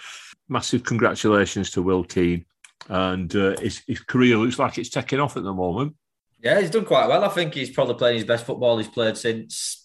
massive 0.49 0.83
congratulations 0.83 1.69
to 1.71 1.83
Will 1.83 2.03
Keane, 2.03 2.45
and 2.89 3.33
uh, 3.35 3.55
his, 3.59 3.83
his 3.87 3.99
career 3.99 4.37
looks 4.37 4.57
like 4.57 4.77
it's 4.77 4.89
taking 4.89 5.19
off 5.19 5.37
at 5.37 5.43
the 5.43 5.53
moment. 5.53 5.95
Yeah, 6.41 6.59
he's 6.59 6.71
done 6.71 6.85
quite 6.85 7.07
well. 7.07 7.23
I 7.23 7.29
think 7.29 7.53
he's 7.53 7.69
probably 7.69 7.95
playing 7.95 8.15
his 8.15 8.25
best 8.25 8.45
football 8.45 8.77
he's 8.77 8.87
played 8.87 9.17
since 9.17 9.84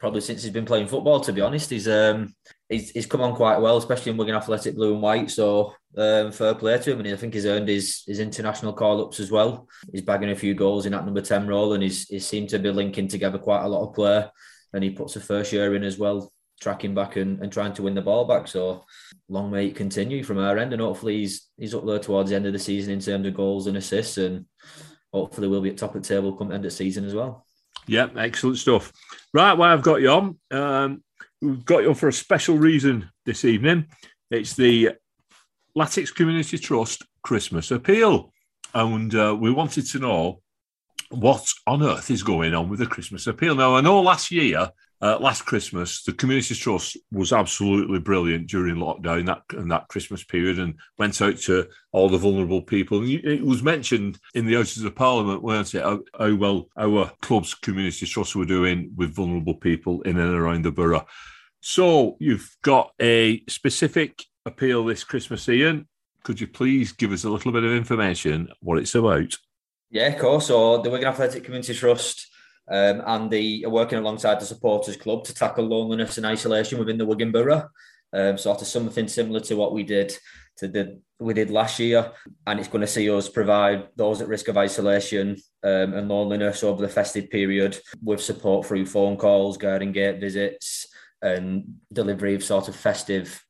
probably 0.00 0.22
since 0.22 0.42
he's 0.42 0.52
been 0.52 0.64
playing 0.64 0.88
football. 0.88 1.20
To 1.20 1.32
be 1.32 1.42
honest, 1.42 1.70
he's 1.70 1.86
um 1.86 2.34
he's, 2.68 2.90
he's 2.90 3.06
come 3.06 3.20
on 3.20 3.36
quite 3.36 3.58
well, 3.58 3.76
especially 3.76 4.10
in 4.10 4.16
Wigan 4.16 4.34
Athletic 4.34 4.74
blue 4.74 4.94
and 4.94 5.02
white. 5.02 5.30
So 5.30 5.74
um, 5.96 6.32
fair 6.32 6.54
play 6.54 6.78
to 6.78 6.92
him, 6.92 7.00
and 7.00 7.08
I 7.08 7.16
think 7.16 7.34
he's 7.34 7.46
earned 7.46 7.68
his 7.68 8.02
his 8.06 8.18
international 8.18 8.72
call 8.72 9.04
ups 9.04 9.20
as 9.20 9.30
well. 9.30 9.68
He's 9.92 10.02
bagging 10.02 10.30
a 10.30 10.36
few 10.36 10.54
goals 10.54 10.86
in 10.86 10.92
that 10.92 11.04
number 11.04 11.20
ten 11.20 11.46
role, 11.46 11.74
and 11.74 11.82
he's 11.82 12.08
he 12.08 12.18
seemed 12.18 12.48
to 12.48 12.58
be 12.58 12.70
linking 12.70 13.08
together 13.08 13.38
quite 13.38 13.62
a 13.62 13.68
lot 13.68 13.86
of 13.86 13.94
play. 13.94 14.24
And 14.72 14.82
he 14.82 14.90
puts 14.90 15.16
a 15.16 15.20
first 15.20 15.52
year 15.52 15.74
in 15.74 15.82
as 15.82 15.98
well, 15.98 16.32
tracking 16.60 16.94
back 16.94 17.16
and, 17.16 17.42
and 17.42 17.52
trying 17.52 17.72
to 17.74 17.82
win 17.82 17.94
the 17.94 18.02
ball 18.02 18.24
back. 18.24 18.46
So 18.46 18.84
long 19.28 19.50
may 19.50 19.66
it 19.66 19.74
continue 19.74 20.22
from 20.22 20.38
our 20.38 20.56
end, 20.58 20.72
and 20.72 20.80
hopefully 20.80 21.18
he's 21.18 21.48
he's 21.58 21.74
up 21.74 21.84
there 21.84 21.98
towards 21.98 22.30
the 22.30 22.36
end 22.36 22.46
of 22.46 22.52
the 22.52 22.58
season 22.58 22.92
in 22.92 23.00
terms 23.00 23.26
of 23.26 23.34
goals 23.34 23.66
and 23.66 23.76
assists, 23.76 24.16
and 24.16 24.46
hopefully 25.12 25.48
we'll 25.48 25.60
be 25.60 25.70
at 25.70 25.76
top 25.76 25.94
of 25.94 26.02
the 26.02 26.08
table 26.08 26.36
come 26.36 26.52
end 26.52 26.64
of 26.64 26.72
season 26.72 27.04
as 27.04 27.14
well. 27.14 27.44
Yeah, 27.90 28.06
excellent 28.16 28.56
stuff. 28.58 28.92
Right, 29.34 29.52
well, 29.52 29.68
I've 29.68 29.82
got 29.82 30.00
you 30.00 30.10
on. 30.10 30.38
Um, 30.52 31.02
we've 31.42 31.64
got 31.64 31.82
you 31.82 31.88
on 31.88 31.96
for 31.96 32.06
a 32.06 32.12
special 32.12 32.56
reason 32.56 33.10
this 33.26 33.44
evening. 33.44 33.86
It's 34.30 34.54
the 34.54 34.90
Latics 35.76 36.14
Community 36.14 36.56
Trust 36.56 37.04
Christmas 37.24 37.72
Appeal. 37.72 38.32
And 38.74 39.12
uh, 39.12 39.36
we 39.36 39.50
wanted 39.50 39.86
to 39.88 39.98
know 39.98 40.40
what 41.08 41.44
on 41.66 41.82
earth 41.82 42.12
is 42.12 42.22
going 42.22 42.54
on 42.54 42.68
with 42.68 42.78
the 42.78 42.86
Christmas 42.86 43.26
Appeal. 43.26 43.56
Now, 43.56 43.74
I 43.74 43.80
know 43.80 44.00
last 44.00 44.30
year, 44.30 44.68
uh, 45.02 45.18
last 45.18 45.46
Christmas, 45.46 46.02
the 46.02 46.12
Community 46.12 46.54
Trust 46.54 46.98
was 47.10 47.32
absolutely 47.32 47.98
brilliant 47.98 48.48
during 48.48 48.76
lockdown 48.76 49.26
that 49.26 49.42
and 49.58 49.70
that 49.70 49.88
Christmas 49.88 50.22
period, 50.22 50.58
and 50.58 50.74
went 50.98 51.20
out 51.22 51.38
to 51.38 51.66
all 51.92 52.08
the 52.08 52.18
vulnerable 52.18 52.60
people. 52.60 52.98
And 52.98 53.08
it 53.08 53.44
was 53.44 53.62
mentioned 53.62 54.18
in 54.34 54.46
the 54.46 54.54
Houses 54.54 54.84
of 54.84 54.94
Parliament, 54.94 55.42
weren't 55.42 55.74
it? 55.74 55.82
How, 55.82 56.00
how 56.18 56.34
well 56.34 56.68
our 56.76 57.10
club's 57.22 57.54
Community 57.54 58.06
Trust 58.06 58.36
were 58.36 58.44
doing 58.44 58.92
with 58.94 59.14
vulnerable 59.14 59.54
people 59.54 60.02
in 60.02 60.18
and 60.18 60.34
around 60.34 60.64
the 60.64 60.70
borough. 60.70 61.06
So 61.60 62.16
you've 62.20 62.56
got 62.62 62.92
a 63.00 63.42
specific 63.48 64.24
appeal 64.44 64.84
this 64.84 65.04
Christmas, 65.04 65.48
Ian. 65.48 65.86
Could 66.24 66.40
you 66.40 66.46
please 66.46 66.92
give 66.92 67.12
us 67.12 67.24
a 67.24 67.30
little 67.30 67.52
bit 67.52 67.64
of 67.64 67.72
information 67.72 68.48
what 68.60 68.78
it's 68.78 68.94
about? 68.94 69.34
Yeah, 69.90 70.08
of 70.08 70.20
course. 70.20 70.46
So 70.48 70.82
the 70.82 70.90
Wigan 70.90 71.08
Athletic 71.08 71.44
Community 71.44 71.74
Trust 71.74 72.29
um, 72.70 73.02
and 73.04 73.30
the 73.30 73.64
are 73.66 73.70
working 73.70 73.98
alongside 73.98 74.40
the 74.40 74.46
supporters 74.46 74.96
club 74.96 75.24
to 75.24 75.34
tackle 75.34 75.66
loneliness 75.66 76.16
and 76.16 76.26
isolation 76.26 76.78
within 76.78 76.98
the 76.98 77.06
Wigan 77.06 77.32
Borough. 77.32 77.68
Um, 78.12 78.36
sort 78.38 78.60
of 78.60 78.66
something 78.66 79.06
similar 79.06 79.38
to 79.40 79.54
what 79.54 79.72
we 79.72 79.84
did 79.84 80.16
to 80.56 80.66
the 80.66 81.00
we 81.20 81.34
did 81.34 81.50
last 81.50 81.78
year, 81.78 82.12
and 82.46 82.58
it's 82.58 82.68
going 82.68 82.80
to 82.80 82.86
see 82.86 83.10
us 83.10 83.28
provide 83.28 83.88
those 83.96 84.20
at 84.20 84.28
risk 84.28 84.48
of 84.48 84.56
isolation 84.56 85.36
um, 85.62 85.94
and 85.94 86.08
loneliness 86.08 86.64
over 86.64 86.82
the 86.82 86.92
festive 86.92 87.30
period 87.30 87.78
with 88.02 88.22
support 88.22 88.66
through 88.66 88.86
phone 88.86 89.16
calls, 89.16 89.58
garden 89.58 89.92
gate 89.92 90.18
visits, 90.18 90.86
and 91.22 91.74
delivery 91.92 92.34
of 92.34 92.42
sort 92.42 92.68
of 92.68 92.74
festive 92.74 93.44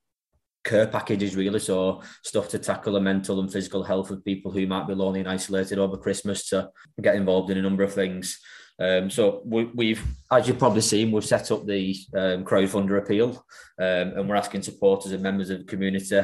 care 0.63 0.87
packages 0.87 1.35
really. 1.35 1.59
So 1.59 2.01
stuff 2.23 2.49
to 2.49 2.59
tackle 2.59 2.93
the 2.93 3.01
mental 3.01 3.39
and 3.39 3.51
physical 3.51 3.83
health 3.83 4.11
of 4.11 4.23
people 4.23 4.51
who 4.51 4.67
might 4.67 4.87
be 4.87 4.93
lonely 4.93 5.21
and 5.21 5.29
isolated 5.29 5.79
over 5.79 5.97
christmas 5.97 6.49
to 6.49 6.69
get 7.01 7.15
involved 7.15 7.49
in 7.49 7.57
a 7.57 7.63
number 7.63 7.81
of 7.81 7.91
things 7.91 8.39
um, 8.81 9.09
so 9.09 9.41
we, 9.45 9.89
have 9.89 10.03
as 10.31 10.47
you've 10.47 10.59
probably 10.59 10.81
seen 10.81 11.11
we've 11.11 11.23
set 11.23 11.51
up 11.51 11.65
the 11.65 11.95
um, 12.15 12.43
crowdfunder 12.43 12.97
appeal 12.97 13.45
um, 13.79 14.13
and 14.15 14.27
we're 14.27 14.35
asking 14.35 14.61
supporters 14.61 15.11
and 15.11 15.23
members 15.23 15.49
of 15.49 15.59
the 15.59 15.65
community 15.65 16.21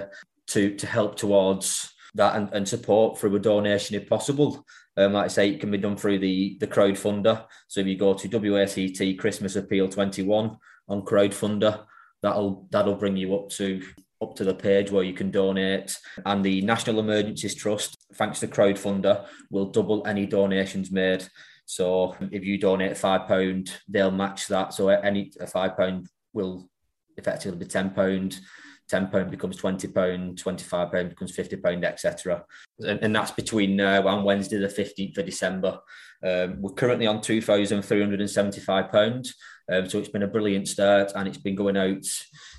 to 0.47 0.75
to 0.75 0.87
help 0.87 1.15
towards 1.15 1.93
that 2.15 2.35
and, 2.35 2.49
and 2.53 2.67
support 2.67 3.17
through 3.17 3.35
a 3.35 3.39
donation 3.39 3.95
if 3.95 4.09
possible 4.09 4.65
um, 4.97 5.13
like 5.13 5.25
I 5.25 5.27
say, 5.27 5.49
it 5.49 5.59
can 5.59 5.69
be 5.69 5.77
done 5.77 5.95
through 5.95 6.19
the 6.19 6.57
the 6.59 6.67
crowdfunder. 6.67 7.45
So 7.67 7.81
if 7.81 7.87
you 7.87 7.97
go 7.97 8.15
to 8.15 8.27
WACT 8.27 9.19
Christmas 9.19 9.55
Appeal 9.55 9.87
21 9.87 10.57
on 10.89 11.01
crowdfunder, 11.03 11.85
that'll 12.23 12.67
that'll 12.71 12.95
bring 12.95 13.15
you 13.15 13.35
up 13.35 13.49
to 13.51 13.81
up 14.21 14.35
to 14.35 14.43
the 14.43 14.55
page 14.55 14.89
where 14.89 15.03
you 15.03 15.13
can 15.13 15.29
donate. 15.29 15.95
And 16.25 16.43
the 16.43 16.61
National 16.61 16.99
Emergencies 16.99 17.53
Trust, 17.53 17.95
thanks 18.15 18.39
to 18.39 18.47
crowdfunder, 18.47 19.27
will 19.51 19.67
double 19.67 20.05
any 20.07 20.25
donations 20.25 20.91
made. 20.91 21.27
So 21.67 22.15
if 22.31 22.45
you 22.45 22.57
donate 22.57 22.97
five 22.97 23.27
pound, 23.27 23.77
they'll 23.89 24.09
match 24.09 24.47
that. 24.47 24.73
So 24.73 24.87
any 24.87 25.33
a 25.39 25.45
five 25.45 25.75
pound 25.77 26.07
will 26.33 26.69
effectively 27.17 27.59
be 27.59 27.65
ten 27.65 27.91
pound. 27.91 28.39
Ten 28.87 29.09
pound 29.09 29.29
becomes 29.29 29.57
twenty 29.57 29.89
pound, 29.89 30.37
twenty 30.37 30.63
five 30.63 30.93
pound 30.93 31.09
becomes 31.09 31.35
fifty 31.35 31.57
pound, 31.57 31.83
etc. 31.83 32.45
And, 32.79 33.03
and, 33.03 33.13
that's 33.13 33.31
between 33.31 33.75
now 33.75 34.07
and 34.07 34.23
Wednesday, 34.23 34.59
the 34.59 34.69
fifteenth 34.69 35.17
of 35.17 35.25
December. 35.25 35.79
Um, 36.25 36.61
we're 36.61 36.71
currently 36.71 37.05
on 37.05 37.19
two 37.19 37.41
thousand 37.41 37.81
three 37.81 37.99
hundred 37.99 38.21
and 38.21 38.29
seventy 38.29 38.61
five 38.61 38.89
pound. 38.89 39.27
Um, 39.69 39.89
so 39.89 39.99
it's 39.99 40.07
been 40.07 40.23
a 40.23 40.27
brilliant 40.27 40.69
start 40.69 41.11
and 41.15 41.27
it's 41.27 41.37
been 41.37 41.55
going 41.55 41.75
out 41.75 42.05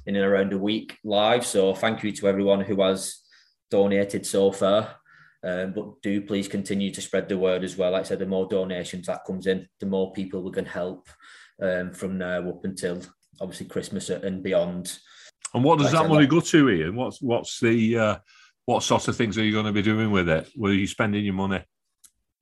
in 0.05 0.17
and 0.17 0.25
around 0.25 0.53
a 0.53 0.59
week 0.59 0.99
live. 1.03 1.47
So 1.47 1.75
thank 1.75 2.03
you 2.03 2.13
to 2.13 2.29
everyone 2.29 2.61
who 2.61 2.83
has 2.83 3.23
donated 3.71 4.27
so 4.27 4.53
far. 4.53 4.97
Um, 5.45 5.73
but 5.73 6.03
do 6.03 6.21
please 6.23 6.49
continue 6.49 6.91
to 6.93 7.01
spread 7.01 7.29
the 7.29 7.39
word 7.39 7.63
as 7.63 7.77
well. 7.77 7.93
Like 7.93 8.01
I 8.01 8.05
said, 8.05 8.19
the 8.19 8.27
more 8.27 8.49
donations 8.49 9.07
that 9.07 9.25
comes 9.25 9.47
in, 9.47 9.69
the 9.79 9.87
more 9.87 10.13
people 10.13 10.43
we 10.43 10.51
can 10.51 10.67
help 10.67 11.09
um, 11.63 11.93
from 11.93 12.19
now 12.19 12.49
up 12.49 12.65
until 12.65 13.01
obviously 13.41 13.67
Christmas 13.67 14.11
and 14.11 14.43
beyond. 14.43 14.99
And 15.55 15.65
what 15.65 15.79
does 15.79 15.93
like 15.93 16.03
that 16.03 16.09
money 16.09 16.27
go 16.27 16.41
to, 16.41 16.71
Ian? 16.71 16.97
What's 16.97 17.23
what's 17.23 17.61
the 17.61 17.99
uh, 17.99 18.17
what 18.67 18.83
sort 18.83 19.09
of 19.09 19.17
things 19.17 19.39
are 19.39 19.45
you 19.45 19.53
going 19.53 19.67
to 19.67 19.73
be 19.73 19.83
doing 19.83 20.11
with 20.11 20.29
it? 20.29 20.49
Where 20.55 20.73
are 20.73 20.75
you 20.75 20.87
spending 20.87 21.25
your 21.25 21.35
money? 21.35 21.63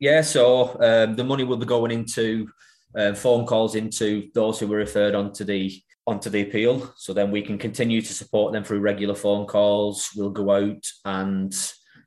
Yeah, 0.00 0.22
so 0.22 0.76
um, 0.80 1.14
the 1.16 1.24
money 1.24 1.44
will 1.44 1.56
be 1.56 1.66
going 1.66 1.90
into 1.90 2.48
uh, 2.96 3.14
phone 3.14 3.46
calls 3.46 3.74
into 3.74 4.28
those 4.34 4.58
who 4.58 4.66
were 4.66 4.76
referred 4.76 5.14
onto 5.14 5.44
the 5.44 5.72
onto 6.06 6.30
the 6.30 6.42
appeal. 6.42 6.92
So 6.96 7.12
then 7.12 7.30
we 7.30 7.42
can 7.42 7.58
continue 7.58 8.00
to 8.00 8.14
support 8.14 8.52
them 8.52 8.64
through 8.64 8.80
regular 8.80 9.14
phone 9.14 9.46
calls. 9.46 10.10
We'll 10.16 10.30
go 10.30 10.50
out 10.50 10.84
and 11.04 11.54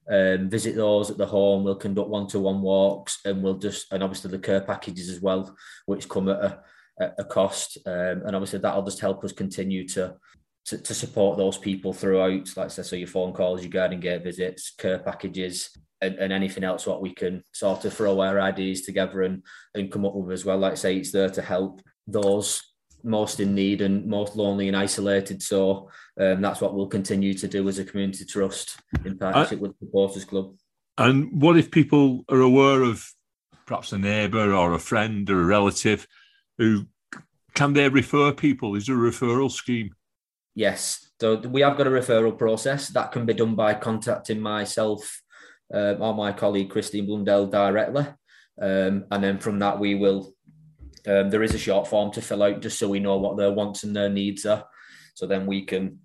um, 0.10 0.50
visit 0.50 0.76
those 0.76 1.12
at 1.12 1.18
the 1.18 1.26
home. 1.26 1.64
We'll 1.64 1.76
conduct 1.76 2.10
one-to-one 2.10 2.62
walks, 2.62 3.20
and 3.26 3.44
we'll 3.44 3.58
just 3.58 3.92
and 3.92 4.04
obviously 4.04 4.32
the 4.32 4.40
care 4.40 4.62
packages 4.62 5.10
as 5.10 5.22
well, 5.22 5.56
which 5.86 6.10
come 6.10 6.30
at 6.30 6.44
a, 7.00 7.14
a 7.20 7.24
cost. 7.24 7.78
Um, 7.86 8.24
and 8.26 8.36
obviously 8.36 8.60
that'll 8.60 8.84
just 8.84 9.00
help 9.00 9.24
us 9.24 9.32
continue 9.32 9.88
to, 9.90 10.16
to, 10.66 10.78
to 10.78 10.94
support 10.94 11.38
those 11.38 11.58
people 11.58 11.94
throughout. 11.94 12.56
Like 12.58 12.66
I 12.66 12.70
said, 12.70 12.86
so 12.86 12.96
your 12.96 13.08
phone 13.08 13.34
calls, 13.34 13.62
your 13.62 13.70
garden 13.70 14.00
gate 14.00 14.24
visits, 14.24 14.72
care 14.72 15.00
packages, 15.00 15.70
and, 16.02 16.16
and, 16.16 16.32
anything 16.32 16.64
else 16.64 16.88
what 16.88 17.02
we 17.02 17.14
can 17.14 17.44
sort 17.52 17.84
of 17.84 17.94
throw 17.94 18.22
our 18.22 18.40
ideas 18.40 18.84
together 18.84 19.24
and 19.24 19.44
and 19.76 19.92
come 19.92 20.06
up 20.06 20.16
with 20.16 20.32
as 20.32 20.46
well. 20.46 20.58
Like 20.58 20.72
I 20.72 20.76
say, 20.76 20.98
it's 20.98 21.12
there 21.12 21.30
to 21.30 21.42
help 21.42 21.82
those 22.08 22.64
most 23.04 23.40
in 23.40 23.56
need 23.56 23.82
and 23.82 24.06
most 24.06 24.36
lonely 24.36 24.68
and 24.68 24.78
isolated. 24.78 25.42
So 25.42 25.90
um, 26.20 26.42
that's 26.42 26.62
what 26.62 26.74
we'll 26.74 26.88
continue 26.88 27.34
to 27.34 27.48
do 27.48 27.68
as 27.70 27.80
a 27.80 27.86
community 27.86 28.26
trust 28.26 28.78
in 29.06 29.18
partnership 29.18 29.60
with 29.60 29.72
the 29.80 29.86
Supporters 29.86 30.26
Club. 30.26 30.54
And 30.98 31.42
what 31.42 31.58
if 31.58 31.72
people 31.72 32.26
are 32.30 32.42
aware 32.42 32.84
of 32.84 33.08
perhaps 33.66 33.94
a 33.94 33.98
neighbour 33.98 34.54
or 34.54 34.74
a 34.74 34.80
friend 34.80 35.30
or 35.30 35.42
a 35.42 35.46
relative 35.46 36.06
who 36.58 36.86
can 37.54 37.74
they 37.74 37.88
refer 37.88 38.34
people? 38.34 38.76
Is 38.76 38.88
there 38.88 38.96
a 38.96 39.10
referral 39.10 39.50
scheme? 39.50 39.96
Yes. 40.56 41.10
So 41.22 41.38
we 41.38 41.62
have 41.62 41.78
got 41.78 41.88
a 41.88 41.92
referral 41.92 42.38
process 42.38 42.90
that 42.90 43.14
can 43.14 43.26
be 43.26 43.34
done 43.34 43.56
by 43.56 43.76
contacting 43.76 44.42
myself 44.42 45.22
um, 45.74 46.02
or 46.02 46.14
my 46.14 46.34
colleague 46.34 46.70
Christine 46.70 47.06
Blundell 47.06 47.48
directly. 47.48 48.06
Um, 48.62 49.06
and 49.10 49.24
then 49.24 49.40
from 49.40 49.60
that, 49.60 49.80
we 49.80 49.96
will 49.96 50.34
um, 51.08 51.30
there 51.30 51.44
is 51.44 51.54
a 51.54 51.60
short 51.60 51.88
form 51.88 52.12
to 52.12 52.22
fill 52.22 52.44
out 52.44 52.62
just 52.62 52.78
so 52.78 52.90
we 52.90 53.00
know 53.00 53.18
what 53.18 53.38
their 53.38 53.54
wants 53.54 53.84
and 53.84 53.96
their 53.96 54.10
needs 54.10 54.46
are. 54.46 54.66
So 55.14 55.26
then 55.26 55.46
we 55.46 55.66
can 55.66 56.00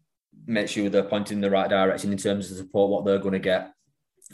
make 0.46 0.68
sure 0.68 0.88
they're 0.88 1.04
pointing 1.04 1.38
in 1.38 1.42
the 1.42 1.50
right 1.50 1.68
direction 1.68 2.12
in 2.12 2.18
terms 2.18 2.50
of 2.50 2.56
support, 2.56 2.90
what 2.90 3.04
they're 3.04 3.18
going 3.18 3.32
to 3.32 3.38
get. 3.38 3.72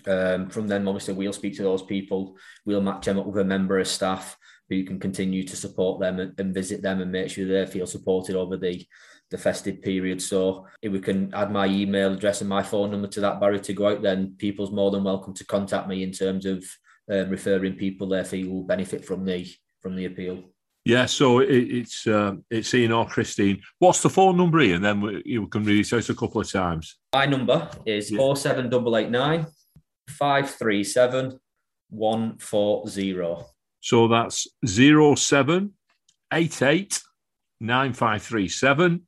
Um, 0.06 0.48
from 0.48 0.68
them, 0.68 0.88
obviously, 0.88 1.14
we'll 1.14 1.32
speak 1.32 1.56
to 1.56 1.62
those 1.62 1.82
people. 1.82 2.36
We'll 2.64 2.80
match 2.80 3.04
them 3.04 3.18
up 3.18 3.26
with 3.26 3.38
a 3.38 3.44
member 3.44 3.78
of 3.78 3.88
staff 3.88 4.36
who 4.68 4.84
can 4.84 5.00
continue 5.00 5.42
to 5.44 5.56
support 5.56 6.00
them 6.00 6.20
and, 6.20 6.38
and 6.38 6.54
visit 6.54 6.80
them 6.80 7.00
and 7.00 7.10
make 7.10 7.30
sure 7.30 7.46
they 7.46 7.66
feel 7.66 7.86
supported 7.86 8.36
over 8.36 8.56
the 8.56 8.86
the 9.30 9.38
festive 9.38 9.80
period. 9.80 10.20
So 10.20 10.66
if 10.82 10.92
we 10.92 11.00
can 11.00 11.32
add 11.32 11.52
my 11.52 11.66
email 11.66 12.12
address 12.12 12.40
and 12.40 12.50
my 12.50 12.62
phone 12.62 12.90
number 12.90 13.06
to 13.08 13.20
that 13.20 13.40
Barry 13.40 13.60
to 13.60 13.72
go 13.72 13.88
out, 13.88 14.02
then 14.02 14.34
people's 14.38 14.72
more 14.72 14.90
than 14.90 15.04
welcome 15.04 15.34
to 15.34 15.46
contact 15.46 15.88
me 15.88 16.02
in 16.02 16.10
terms 16.10 16.46
of 16.46 16.64
um, 17.10 17.30
referring 17.30 17.74
people 17.74 18.08
they 18.08 18.24
feel 18.24 18.50
will 18.50 18.64
benefit 18.64 19.04
from 19.04 19.24
the 19.24 19.48
from 19.80 19.96
the 19.96 20.06
appeal. 20.06 20.44
Yeah, 20.84 21.06
so 21.06 21.40
it, 21.40 21.48
it's 21.50 22.06
uh, 22.06 22.36
it's 22.50 22.72
Ian 22.72 22.92
or 22.92 23.06
Christine. 23.06 23.60
What's 23.78 24.02
the 24.02 24.08
phone 24.08 24.36
number, 24.36 24.60
Ian? 24.60 24.82
Then 24.82 25.00
we, 25.00 25.22
you 25.26 25.46
can 25.46 25.62
read 25.62 25.86
it 25.86 25.92
out 25.92 26.08
a 26.08 26.14
couple 26.14 26.40
of 26.40 26.50
times. 26.50 26.98
My 27.12 27.26
number 27.26 27.68
is 27.84 28.10
four 28.10 28.34
seven 28.36 28.70
double 28.70 28.96
eight 28.96 29.10
nine 29.10 29.46
five 30.08 30.50
three 30.50 30.82
seven 30.82 31.38
one 31.90 32.38
four 32.38 32.88
zero. 32.88 33.46
So 33.80 34.08
that's 34.08 34.46
zero 34.66 35.14
seven 35.16 35.74
eight 36.32 36.62
eight 36.62 37.00
nine 37.60 37.92
five 37.92 38.22
three 38.22 38.48
seven 38.48 39.06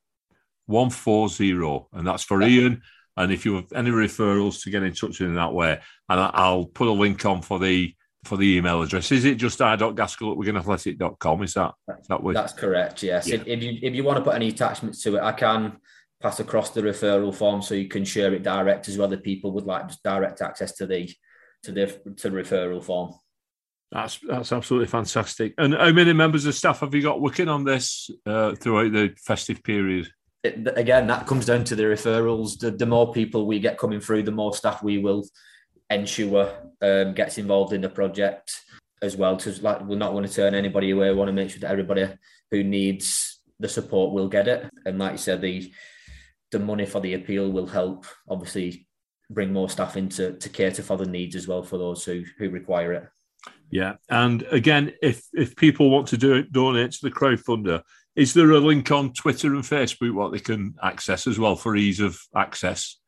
one 0.67 0.91
four 0.91 1.29
zero, 1.29 1.89
and 1.93 2.07
that's 2.07 2.25
for 2.25 2.43
Ian. 2.43 2.83
And 3.17 3.33
if 3.33 3.45
you 3.45 3.57
have 3.57 3.73
any 3.75 3.91
referrals 3.91 4.63
to 4.63 4.71
get 4.71 4.83
in 4.83 4.93
touch 4.93 5.21
with 5.21 5.29
in 5.29 5.35
that 5.35 5.53
way, 5.53 5.81
and 6.09 6.21
I'll 6.21 6.67
put 6.67 6.89
a 6.89 6.93
link 6.93 7.25
on 7.25 7.43
for 7.43 7.59
the 7.59 7.95
for 8.25 8.37
the 8.37 8.57
email 8.57 8.83
address. 8.83 9.11
Is 9.11 9.25
it 9.25 9.35
just 9.35 9.61
i.gaskell 9.61 10.33
at 10.33 10.39
wiganathletic.com? 10.39 11.43
Is 11.43 11.55
that, 11.55 11.73
is 12.01 12.07
that 12.09 12.23
what... 12.23 12.35
That's 12.35 12.53
correct, 12.53 13.03
yes. 13.03 13.29
Yeah. 13.29 13.37
If, 13.37 13.47
if, 13.47 13.63
you, 13.63 13.79
if 13.83 13.95
you 13.95 14.05
want 14.05 14.19
to 14.19 14.25
put 14.25 14.35
any 14.35 14.49
attachments 14.49 15.03
to 15.03 15.17
it, 15.17 15.23
I 15.23 15.33
can 15.33 15.77
pass 16.23 16.39
across 16.39 16.71
the 16.71 16.83
referral 16.83 17.35
form 17.35 17.61
so 17.63 17.75
you 17.75 17.89
can 17.89 18.05
share 18.05 18.33
it 18.33 18.43
direct 18.43 18.89
as 18.89 18.97
well 18.97 19.13
if 19.13 19.23
people 19.23 19.51
would 19.53 19.67
like 19.67 19.89
just 19.89 20.03
direct 20.03 20.41
access 20.41 20.73
to 20.73 20.87
the 20.87 21.11
to 21.65 21.73
the 21.73 21.87
to 22.17 22.31
the 22.31 22.37
referral 22.37 22.83
form. 22.83 23.13
That's 23.91 24.19
that's 24.27 24.53
absolutely 24.53 24.87
fantastic. 24.87 25.55
And 25.59 25.75
how 25.75 25.93
many 25.93 26.13
members 26.13 26.47
of 26.47 26.55
staff 26.55 26.81
have 26.81 26.95
you 26.95 27.03
got 27.03 27.21
working 27.21 27.49
on 27.49 27.65
this 27.65 28.09
uh, 28.25 28.55
throughout 28.55 28.93
the 28.93 29.15
festive 29.19 29.63
period? 29.63 30.11
It, 30.45 30.67
again, 30.77 31.07
that 31.09 31.27
comes 31.27 31.47
down 31.47 31.65
to 31.65 31.77
the 31.77 31.85
referrals. 31.85 32.59
The, 32.59 32.71
the 32.71 32.87
more 32.87 33.13
people 33.13 33.47
we 33.47 33.61
get 33.61 33.79
coming 33.79 34.01
through, 34.01 34.23
the 34.23 34.33
more 34.33 34.55
staff 34.55 34.83
we 34.83 34.99
will 34.99 35.25
ensure 35.93 36.53
um, 36.81 37.15
gets 37.15 37.39
involved 37.39 37.73
in 37.73 37.81
the 37.81 37.89
project 37.89 38.53
as 39.03 39.17
well. 39.17 39.37
Because 39.37 39.63
like, 39.63 39.83
we're 39.83 39.97
not 39.97 40.13
going 40.13 40.27
to 40.27 40.33
turn 40.33 40.55
anybody 40.55 40.91
away. 40.91 41.11
We 41.11 41.17
want 41.17 41.29
to 41.29 41.33
make 41.33 41.51
sure 41.51 41.61
that 41.61 41.71
everybody 41.71 42.09
who 42.51 42.65
needs 42.65 43.41
the 43.59 43.69
support 43.69 44.13
will 44.13 44.29
get 44.29 44.49
it. 44.49 44.69
And 44.85 44.99
like 44.99 45.13
you 45.13 45.19
said, 45.19 45.41
the 45.41 45.73
the 46.51 46.59
money 46.59 46.85
for 46.85 47.01
the 47.01 47.15
appeal 47.15 47.51
will 47.51 47.67
help, 47.67 48.05
obviously, 48.29 48.87
bring 49.31 49.53
more 49.53 49.71
staff 49.71 49.97
in 49.97 50.11
to, 50.11 50.35
to 50.35 50.49
cater 50.51 50.83
for 50.83 50.99
the 50.99 51.07
needs 51.07 51.35
as 51.35 51.49
well 51.49 51.63
for 51.63 51.79
those 51.79 52.05
who 52.05 52.25
who 52.39 52.51
require 52.51 52.93
it. 52.93 53.09
Yeah, 53.71 53.95
and 54.11 54.43
again, 54.51 54.93
if 55.03 55.23
if 55.33 55.57
people 55.57 55.91
want 55.91 56.09
to 56.09 56.19
do 56.19 56.35
it, 56.35 56.53
donate 56.53 56.93
to 56.93 56.99
the 57.03 57.11
crowdfunder, 57.11 57.83
is 58.15 58.35
there 58.35 58.51
a 58.51 58.59
link 58.59 58.91
on 58.91 59.15
Twitter 59.15 59.55
and 59.55 59.65
Facebook 59.65 60.13
what 60.13 60.33
they 60.33 60.41
can 60.41 60.75
access 60.83 61.27
as 61.27 61.39
well 61.39 61.57
for 61.57 61.75
ease 61.75 62.01
of 62.01 62.21
access? 62.37 62.99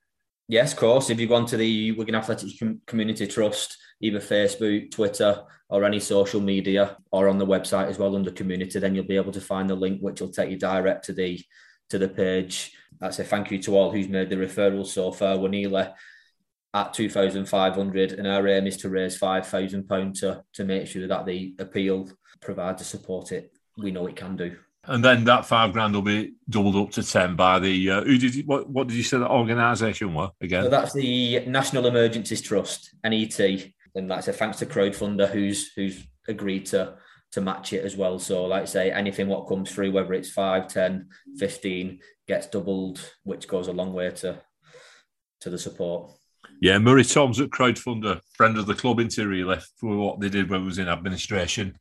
Yes, 0.48 0.72
of 0.72 0.78
course. 0.78 1.08
If 1.08 1.18
you 1.18 1.26
go 1.26 1.36
onto 1.36 1.56
the 1.56 1.92
Wigan 1.92 2.14
Athletics 2.14 2.62
Community 2.86 3.26
Trust, 3.26 3.78
either 4.00 4.20
Facebook, 4.20 4.90
Twitter, 4.90 5.42
or 5.70 5.84
any 5.84 5.98
social 5.98 6.40
media, 6.40 6.98
or 7.10 7.28
on 7.28 7.38
the 7.38 7.46
website 7.46 7.88
as 7.88 7.98
well 7.98 8.14
under 8.14 8.30
community, 8.30 8.78
then 8.78 8.94
you'll 8.94 9.04
be 9.06 9.16
able 9.16 9.32
to 9.32 9.40
find 9.40 9.70
the 9.70 9.74
link, 9.74 10.00
which 10.00 10.20
will 10.20 10.28
take 10.28 10.50
you 10.50 10.58
direct 10.58 11.06
to 11.06 11.12
the 11.12 11.42
to 11.88 11.98
the 11.98 12.08
page. 12.08 12.72
I 13.00 13.10
say 13.10 13.24
thank 13.24 13.50
you 13.50 13.58
to 13.62 13.76
all 13.76 13.90
who's 13.90 14.08
made 14.08 14.28
the 14.28 14.36
referral 14.36 14.86
so 14.86 15.12
far. 15.12 15.38
We're 15.38 15.48
nearly 15.48 15.86
at 16.74 16.92
two 16.92 17.08
thousand 17.08 17.46
five 17.46 17.74
hundred, 17.74 18.12
and 18.12 18.26
our 18.26 18.46
aim 18.46 18.66
is 18.66 18.76
to 18.78 18.90
raise 18.90 19.16
five 19.16 19.46
thousand 19.46 19.88
pounds 19.88 20.20
to 20.20 20.44
to 20.52 20.64
make 20.64 20.86
sure 20.86 21.06
that 21.08 21.24
the 21.24 21.54
appeal 21.58 22.10
provides 22.40 22.80
the 22.80 22.84
support 22.84 23.32
it 23.32 23.50
we 23.76 23.90
know 23.90 24.06
it 24.06 24.16
can 24.16 24.36
do. 24.36 24.56
And 24.86 25.04
then 25.04 25.24
that 25.24 25.46
five 25.46 25.72
grand 25.72 25.94
will 25.94 26.02
be 26.02 26.34
doubled 26.48 26.76
up 26.76 26.90
to 26.92 27.02
ten 27.02 27.36
by 27.36 27.58
the 27.58 27.90
uh, 27.90 28.04
who 28.04 28.18
did 28.18 28.34
you, 28.34 28.42
what 28.44 28.68
what 28.68 28.88
did 28.88 28.96
you 28.96 29.02
say 29.02 29.18
that 29.18 29.30
organisation 29.30 30.14
were 30.14 30.30
again? 30.40 30.64
So 30.64 30.68
that's 30.68 30.92
the 30.92 31.44
National 31.46 31.86
Emergencies 31.86 32.42
Trust 32.42 32.94
NET, 33.02 33.40
and 33.94 34.10
that's 34.10 34.28
a 34.28 34.32
thanks 34.32 34.58
to 34.58 34.66
crowdfunder 34.66 35.28
who's 35.30 35.72
who's 35.72 36.06
agreed 36.28 36.66
to 36.66 36.96
to 37.32 37.40
match 37.40 37.72
it 37.72 37.84
as 37.84 37.96
well. 37.96 38.18
So 38.18 38.44
like 38.44 38.62
I 38.62 38.66
say, 38.66 38.92
anything 38.92 39.28
what 39.28 39.48
comes 39.48 39.72
through, 39.72 39.90
whether 39.90 40.14
it's 40.14 40.30
5, 40.30 40.68
10, 40.68 41.08
15, 41.36 41.98
gets 42.28 42.46
doubled, 42.46 43.00
which 43.24 43.48
goes 43.48 43.66
a 43.66 43.72
long 43.72 43.92
way 43.92 44.10
to 44.10 44.40
to 45.40 45.50
the 45.50 45.58
support. 45.58 46.12
Yeah, 46.60 46.78
Murray 46.78 47.04
Toms 47.04 47.40
at 47.40 47.50
Crowdfunder, 47.50 48.20
friend 48.34 48.56
of 48.58 48.66
the 48.66 48.74
club 48.74 49.00
interior 49.00 49.60
for 49.78 49.96
what 49.96 50.20
they 50.20 50.28
did 50.28 50.48
when 50.48 50.60
I 50.60 50.64
was 50.64 50.78
in 50.78 50.88
administration 50.88 51.76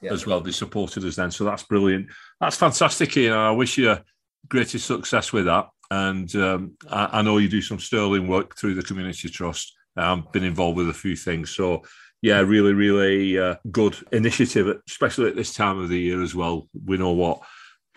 yeah. 0.00 0.12
as 0.12 0.26
well. 0.26 0.40
They 0.40 0.52
supported 0.52 1.04
us 1.04 1.16
then, 1.16 1.30
so 1.30 1.44
that's 1.44 1.62
brilliant. 1.62 2.08
That's 2.40 2.56
fantastic, 2.56 3.16
Ian. 3.16 3.34
I 3.34 3.50
wish 3.50 3.78
you 3.78 3.96
greatest 4.48 4.86
success 4.86 5.32
with 5.32 5.46
that. 5.46 5.68
And 5.90 6.34
um, 6.36 6.72
I, 6.90 7.18
I, 7.18 7.22
know 7.22 7.38
you 7.38 7.48
do 7.48 7.62
some 7.62 7.78
sterling 7.78 8.26
work 8.26 8.56
through 8.56 8.74
the 8.74 8.82
community 8.82 9.28
trust. 9.28 9.74
I've 9.96 10.30
been 10.32 10.44
involved 10.44 10.76
with 10.76 10.90
a 10.90 10.94
few 10.94 11.16
things, 11.16 11.50
so 11.50 11.82
yeah, 12.22 12.40
really, 12.40 12.72
really 12.72 13.38
uh, 13.38 13.56
good 13.70 13.96
initiative, 14.12 14.80
especially 14.88 15.28
at 15.28 15.36
this 15.36 15.54
time 15.54 15.78
of 15.78 15.88
the 15.88 15.98
year 15.98 16.22
as 16.22 16.34
well. 16.34 16.68
We 16.84 16.96
know 16.96 17.12
what 17.12 17.40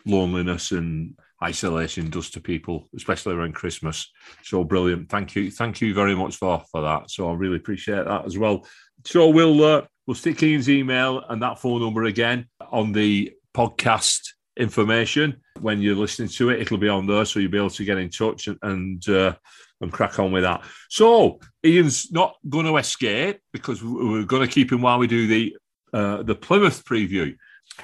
loneliness 0.06 0.72
and 0.72 1.18
isolation 1.44 2.10
does 2.10 2.30
to 2.32 2.42
people, 2.42 2.90
especially 2.96 3.34
around 3.34 3.56
Christmas. 3.56 4.12
So 4.44 4.64
brilliant! 4.64 5.10
Thank 5.10 5.36
you, 5.36 5.50
thank 5.50 5.82
you 5.82 5.94
very 5.94 6.16
much 6.16 6.36
for 6.36 6.64
for 6.72 6.82
that. 6.82 7.10
So 7.10 7.30
I 7.30 7.34
really 7.34 7.58
appreciate 7.58 8.06
that 8.06 8.26
as 8.26 8.38
well. 8.38 8.66
So 9.06 9.30
we'll 9.30 9.64
uh, 9.64 9.82
we'll 10.10 10.16
stick 10.16 10.42
Ian's 10.42 10.68
email 10.68 11.24
and 11.30 11.40
that 11.44 11.60
phone 11.60 11.82
number 11.82 12.06
again 12.06 12.48
on 12.72 12.94
the 12.94 13.32
podcast 13.56 14.30
information 14.58 15.40
when 15.62 15.84
you're 15.84 15.96
listening 15.96 16.30
to 16.30 16.50
it. 16.50 16.60
It'll 16.60 16.80
be 16.80 16.90
on 16.90 17.06
there, 17.06 17.26
so 17.26 17.40
you'll 17.40 17.52
be 17.52 17.60
able 17.60 17.70
to 17.70 17.86
get 17.86 18.00
in 18.00 18.10
touch 18.10 18.48
and 18.48 18.58
and, 18.64 19.08
uh, 19.08 19.36
and 19.82 19.94
crack 19.94 20.18
on 20.18 20.32
with 20.32 20.42
that. 20.42 20.64
So 20.90 21.40
Ian's 21.64 22.12
not 22.12 22.38
going 22.50 22.66
to 22.66 22.78
escape 22.78 23.40
because 23.54 23.84
we're 23.84 24.24
going 24.24 24.42
to 24.42 24.52
keep 24.52 24.72
him 24.72 24.82
while 24.82 24.98
we 24.98 25.06
do 25.06 25.28
the 25.28 25.56
uh, 25.94 26.24
the 26.24 26.34
Plymouth 26.34 26.84
preview. 26.86 27.36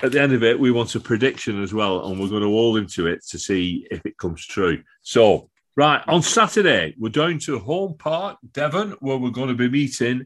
at 0.01 0.11
the 0.11 0.19
end 0.19 0.33
of 0.33 0.41
it, 0.41 0.59
we 0.59 0.71
want 0.71 0.95
a 0.95 0.99
prediction 0.99 1.61
as 1.61 1.75
well, 1.75 2.07
and 2.07 2.19
we're 2.19 2.29
going 2.29 2.41
to 2.41 2.47
hold 2.47 2.75
him 2.75 2.87
to 2.87 3.05
it 3.05 3.23
to 3.27 3.37
see 3.37 3.85
if 3.91 4.03
it 4.03 4.17
comes 4.17 4.43
true. 4.43 4.81
So, 5.03 5.51
right, 5.75 6.01
on 6.07 6.23
Saturday, 6.23 6.95
we're 6.97 7.09
going 7.09 7.37
to 7.41 7.59
Home 7.59 7.93
Park, 7.99 8.39
Devon, 8.51 8.95
where 8.99 9.17
we're 9.17 9.29
going 9.29 9.49
to 9.49 9.53
be 9.53 9.69
meeting 9.69 10.25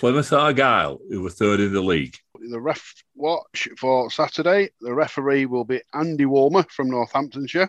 Plymouth 0.00 0.32
Argyle, 0.32 0.98
who 1.10 1.20
were 1.20 1.28
third 1.28 1.60
in 1.60 1.74
the 1.74 1.82
league. 1.82 2.16
The 2.50 2.58
ref 2.58 2.94
watch 3.16 3.68
for 3.76 4.10
Saturday, 4.10 4.70
the 4.80 4.94
referee 4.94 5.44
will 5.44 5.66
be 5.66 5.82
Andy 5.92 6.24
Woolmer 6.24 6.66
from 6.70 6.88
Northamptonshire. 6.88 7.68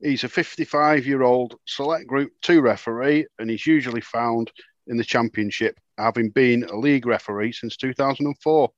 He's 0.00 0.24
a 0.24 0.30
55 0.30 1.06
year 1.06 1.20
old 1.20 1.56
select 1.66 2.06
group 2.06 2.32
two 2.40 2.62
referee, 2.62 3.26
and 3.38 3.50
he's 3.50 3.66
usually 3.66 4.00
found 4.00 4.50
in 4.86 4.96
the 4.96 5.04
Championship, 5.04 5.78
having 5.98 6.30
been 6.30 6.64
a 6.64 6.74
league 6.74 7.04
referee 7.04 7.52
since 7.52 7.76
2004. 7.76 8.70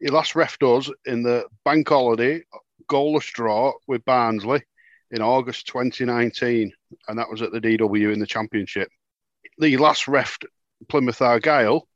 He 0.00 0.08
last 0.08 0.34
refed 0.34 0.78
us 0.78 0.88
in 1.06 1.24
the 1.24 1.46
bank 1.64 1.88
holiday 1.88 2.44
goalless 2.88 3.26
draw 3.32 3.72
with 3.88 4.04
Barnsley 4.04 4.62
in 5.10 5.20
August 5.20 5.66
2019, 5.66 6.72
and 7.08 7.18
that 7.18 7.28
was 7.28 7.42
at 7.42 7.50
the 7.50 7.60
DW 7.60 8.12
in 8.12 8.20
the 8.20 8.26
Championship. 8.26 8.88
The 9.58 9.76
last 9.78 10.04
refed 10.04 10.44
Plymouth 10.88 11.22
Argyle 11.22 11.88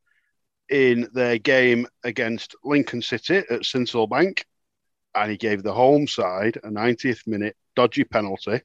in 0.70 1.08
their 1.12 1.38
game 1.38 1.86
against 2.04 2.54
Lincoln 2.64 3.02
City 3.02 3.36
at 3.36 3.62
Sincil 3.62 4.08
Bank, 4.08 4.46
and 5.14 5.30
he 5.30 5.36
gave 5.36 5.62
the 5.62 5.72
home 5.72 6.06
side 6.06 6.56
a 6.62 6.68
90th 6.68 7.26
minute 7.26 7.56
dodgy 7.76 8.04
penalty 8.04 8.60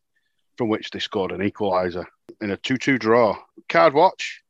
from 0.57 0.69
which 0.69 0.89
they 0.89 0.99
scored 0.99 1.31
an 1.31 1.39
equaliser 1.39 2.05
in 2.41 2.51
a 2.51 2.57
2 2.57 2.77
2 2.77 2.97
draw. 2.97 3.37
Card 3.67 3.93
watch 3.93 4.41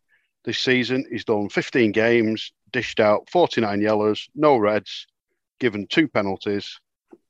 this 0.43 0.59
season, 0.59 1.05
he's 1.09 1.25
done 1.25 1.49
15 1.49 1.91
games, 1.91 2.53
dished 2.71 2.99
out 2.99 3.29
49 3.29 3.81
yellows, 3.81 4.27
no 4.35 4.57
reds, 4.57 5.07
given 5.59 5.87
two 5.87 6.07
penalties, 6.07 6.79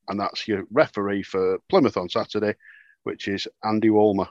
and 0.07 0.19
that's 0.19 0.47
your 0.47 0.63
referee 0.71 1.23
for 1.23 1.59
Plymouth 1.69 1.97
on 1.97 2.09
Saturday, 2.09 2.55
which 3.03 3.27
is 3.27 3.47
Andy 3.63 3.89
Woolmer. 3.89 4.27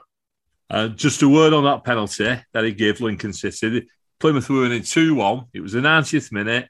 Uh, 0.69 0.87
just 0.87 1.23
a 1.23 1.29
word 1.29 1.53
on 1.53 1.63
that 1.63 1.83
penalty 1.83 2.39
that 2.53 2.63
he 2.63 2.71
gave 2.71 3.01
Lincoln 3.01 3.33
City. 3.33 3.87
Plymouth 4.19 4.49
were 4.49 4.61
winning 4.61 4.83
2 4.83 5.15
1. 5.15 5.45
It 5.53 5.61
was 5.61 5.73
the 5.73 5.79
90th 5.79 6.31
minute. 6.31 6.67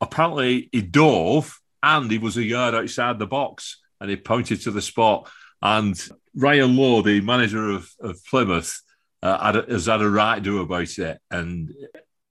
Apparently, 0.00 0.68
he 0.72 0.82
dove 0.82 1.58
and 1.82 2.10
he 2.10 2.18
was 2.18 2.36
a 2.36 2.42
yard 2.42 2.74
outside 2.74 3.18
the 3.18 3.26
box 3.26 3.80
and 4.00 4.10
he 4.10 4.16
pointed 4.16 4.60
to 4.62 4.70
the 4.70 4.82
spot. 4.82 5.30
And 5.62 5.98
Ryan 6.34 6.76
Lowe, 6.76 7.02
the 7.02 7.20
manager 7.20 7.70
of, 7.70 7.90
of 8.00 8.24
Plymouth, 8.24 8.80
uh, 9.22 9.52
had 9.52 9.68
has 9.68 9.86
had 9.86 10.00
a 10.00 10.08
right 10.08 10.42
do 10.42 10.60
about 10.60 10.98
it. 10.98 11.18
And 11.30 11.72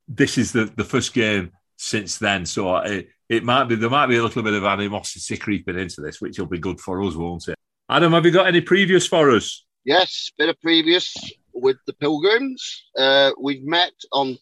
this 0.07 0.37
is 0.37 0.51
the, 0.51 0.65
the 0.75 0.83
first 0.83 1.13
game 1.13 1.51
since 1.77 2.17
then. 2.17 2.45
So 2.45 2.77
it, 2.77 3.09
it 3.27 3.43
might 3.43 3.65
be 3.65 3.75
there 3.75 3.89
might 3.89 4.07
be 4.07 4.17
a 4.17 4.23
little 4.23 4.41
bit 4.41 4.53
of 4.53 4.63
animosity 4.63 5.37
creeping 5.37 5.77
into 5.77 6.01
this, 6.01 6.19
which 6.19 6.39
will 6.39 6.47
be 6.47 6.59
good 6.59 6.79
for 6.79 7.03
us, 7.03 7.15
won't 7.15 7.47
it? 7.47 7.55
Adam, 7.89 8.13
have 8.13 8.25
you 8.25 8.31
got 8.31 8.47
any 8.47 8.61
previous 8.61 9.07
for 9.07 9.31
us? 9.31 9.65
Yes, 9.83 10.31
bit 10.37 10.49
of 10.49 10.59
previous 10.61 11.15
with 11.53 11.77
the 11.87 11.93
Pilgrims. 11.93 12.83
Uh, 12.97 13.31
we've 13.39 13.63
met 13.63 13.93
on 14.11 14.37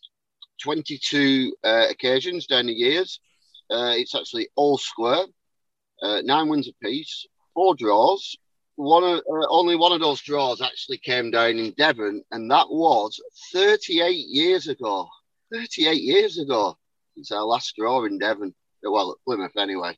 22 0.62 1.56
uh, 1.64 1.86
occasions 1.90 2.48
down 2.48 2.68
the 2.68 2.74
years. 2.74 3.20
Uh, 3.70 3.94
it's 3.96 4.16
actually 4.16 4.48
all 4.56 4.78
square, 4.78 5.26
uh, 6.02 6.22
nine 6.24 6.48
wins 6.48 6.70
apiece, 6.70 7.26
four 7.54 7.76
draws. 7.76 8.36
One 8.76 9.04
of, 9.04 9.20
uh, 9.20 9.48
only 9.50 9.76
one 9.76 9.92
of 9.92 10.00
those 10.00 10.22
draws 10.22 10.62
actually 10.62 11.00
came 11.00 11.32
down 11.32 11.58
in 11.58 11.72
Devon, 11.72 12.24
and 12.32 12.50
that 12.52 12.70
was 12.70 13.20
38 13.52 14.12
years 14.12 14.68
ago. 14.68 15.08
38 15.52 16.02
years 16.02 16.38
ago 16.38 16.78
since 17.16 17.32
our 17.32 17.44
last 17.44 17.76
draw 17.76 18.06
in 18.06 18.20
Devon. 18.20 18.54
Well, 18.84 19.12
at 19.12 19.18
Plymouth 19.26 19.58
anyway. 19.58 19.98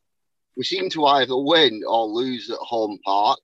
We 0.56 0.64
seem 0.64 0.90
to 0.92 1.06
either 1.06 1.38
win 1.38 1.84
or 1.88 2.06
lose 2.06 2.50
at 2.50 2.58
home 2.60 2.98
park. 3.06 3.40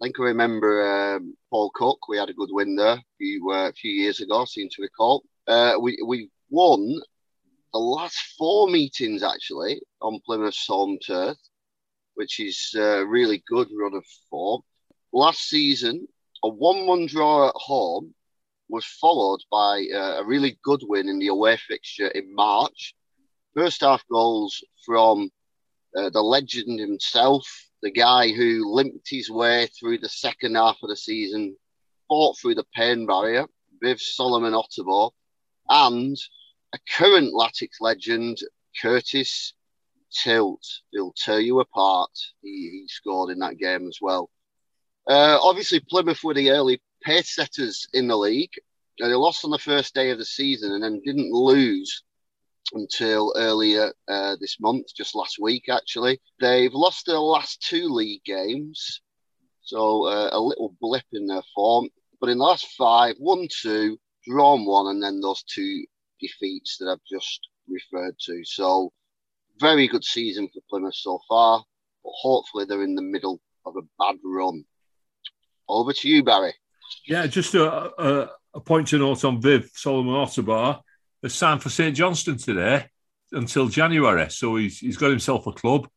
I 0.00 0.06
think 0.06 0.18
I 0.18 0.24
remember 0.24 1.16
um, 1.16 1.36
Paul 1.50 1.70
Cook. 1.74 2.08
We 2.08 2.16
had 2.16 2.28
a 2.28 2.34
good 2.34 2.48
win 2.50 2.76
there 2.76 2.94
a 2.94 3.04
few, 3.18 3.50
uh, 3.50 3.72
few 3.72 3.92
years 3.92 4.20
ago, 4.20 4.44
seem 4.44 4.68
to 4.70 4.82
recall. 4.82 5.22
Uh, 5.46 5.74
we, 5.80 5.98
we 6.04 6.30
won 6.54 7.00
the 7.72 7.80
last 7.80 8.16
four 8.38 8.68
meetings 8.68 9.24
actually 9.24 9.80
on 10.00 10.20
Plymouth's 10.24 10.66
home 10.68 10.96
turf, 11.04 11.36
which 12.14 12.38
is 12.38 12.72
a 12.78 13.04
really 13.04 13.42
good 13.48 13.68
run 13.76 13.94
of 13.94 14.04
form. 14.30 14.62
Last 15.12 15.48
season, 15.48 16.06
a 16.44 16.48
1 16.48 16.86
1 16.86 17.06
draw 17.06 17.48
at 17.48 17.54
home 17.56 18.14
was 18.68 18.84
followed 18.84 19.40
by 19.50 19.84
uh, 19.92 20.20
a 20.20 20.24
really 20.24 20.56
good 20.62 20.82
win 20.84 21.08
in 21.08 21.18
the 21.18 21.28
away 21.28 21.56
fixture 21.56 22.08
in 22.08 22.32
March. 22.32 22.94
First 23.56 23.80
half 23.80 24.04
goals 24.08 24.62
from 24.86 25.30
uh, 25.96 26.10
the 26.10 26.22
legend 26.22 26.78
himself, 26.78 27.46
the 27.82 27.90
guy 27.90 28.28
who 28.32 28.72
limped 28.72 29.08
his 29.10 29.28
way 29.28 29.68
through 29.78 29.98
the 29.98 30.08
second 30.08 30.54
half 30.54 30.76
of 30.82 30.88
the 30.88 30.96
season, 30.96 31.56
fought 32.08 32.38
through 32.38 32.54
the 32.54 32.66
pain 32.74 33.06
barrier, 33.06 33.46
Viv 33.82 34.00
Solomon-Otabor, 34.00 35.10
and 35.68 36.16
a 36.74 36.78
current 36.98 37.32
Latics 37.32 37.80
legend, 37.80 38.38
Curtis 38.82 39.54
Tilt. 40.12 40.64
He'll 40.90 41.12
tear 41.12 41.38
you 41.38 41.60
apart. 41.60 42.10
He, 42.42 42.70
he 42.72 42.84
scored 42.88 43.30
in 43.30 43.38
that 43.38 43.58
game 43.58 43.86
as 43.86 43.98
well. 44.02 44.28
Uh, 45.08 45.38
obviously, 45.40 45.80
Plymouth 45.80 46.24
were 46.24 46.34
the 46.34 46.50
early 46.50 46.82
pace 47.02 47.34
setters 47.34 47.86
in 47.92 48.08
the 48.08 48.16
league. 48.16 48.54
They 48.98 49.06
lost 49.06 49.44
on 49.44 49.50
the 49.50 49.58
first 49.58 49.94
day 49.94 50.10
of 50.10 50.18
the 50.18 50.24
season 50.24 50.72
and 50.72 50.82
then 50.82 51.02
didn't 51.04 51.32
lose 51.32 52.02
until 52.72 53.34
earlier 53.36 53.92
uh, 54.08 54.36
this 54.40 54.58
month, 54.58 54.86
just 54.96 55.14
last 55.14 55.38
week 55.40 55.68
actually. 55.68 56.20
They've 56.40 56.72
lost 56.72 57.06
their 57.06 57.18
last 57.18 57.62
two 57.62 57.88
league 57.88 58.24
games, 58.24 59.00
so 59.62 60.06
uh, 60.06 60.30
a 60.32 60.40
little 60.40 60.74
blip 60.80 61.04
in 61.12 61.26
their 61.26 61.42
form. 61.54 61.88
But 62.20 62.30
in 62.30 62.38
the 62.38 62.44
last 62.44 62.66
five, 62.78 63.16
one, 63.18 63.48
two, 63.62 63.98
drawn 64.26 64.64
one, 64.64 64.86
and 64.88 65.02
then 65.02 65.20
those 65.20 65.42
two 65.42 65.84
defeats 66.20 66.78
that 66.78 66.86
I've 66.86 67.04
just 67.10 67.48
referred 67.68 68.16
to. 68.26 68.42
So, 68.44 68.92
very 69.60 69.88
good 69.88 70.04
season 70.04 70.48
for 70.52 70.60
Plymouth 70.68 70.94
so 70.94 71.20
far, 71.28 71.62
but 72.02 72.12
hopefully 72.14 72.64
they're 72.64 72.82
in 72.82 72.94
the 72.94 73.02
middle 73.02 73.40
of 73.64 73.76
a 73.76 73.82
bad 73.98 74.16
run. 74.24 74.64
Over 75.68 75.92
to 75.92 76.08
you, 76.08 76.22
Barry. 76.22 76.54
Yeah, 77.06 77.26
just 77.26 77.54
a, 77.54 77.64
a, 77.64 78.30
a 78.54 78.60
point 78.60 78.88
to 78.88 78.98
note 78.98 79.24
on 79.24 79.40
Viv 79.40 79.70
Solomon-Otabor 79.74 80.80
has 81.22 81.34
signed 81.34 81.62
for 81.62 81.70
St 81.70 81.96
Johnstone 81.96 82.36
today 82.36 82.86
until 83.32 83.68
January, 83.68 84.30
so 84.30 84.56
he's 84.56 84.78
he's 84.78 84.96
got 84.96 85.10
himself 85.10 85.46
a 85.46 85.52
club, 85.52 85.88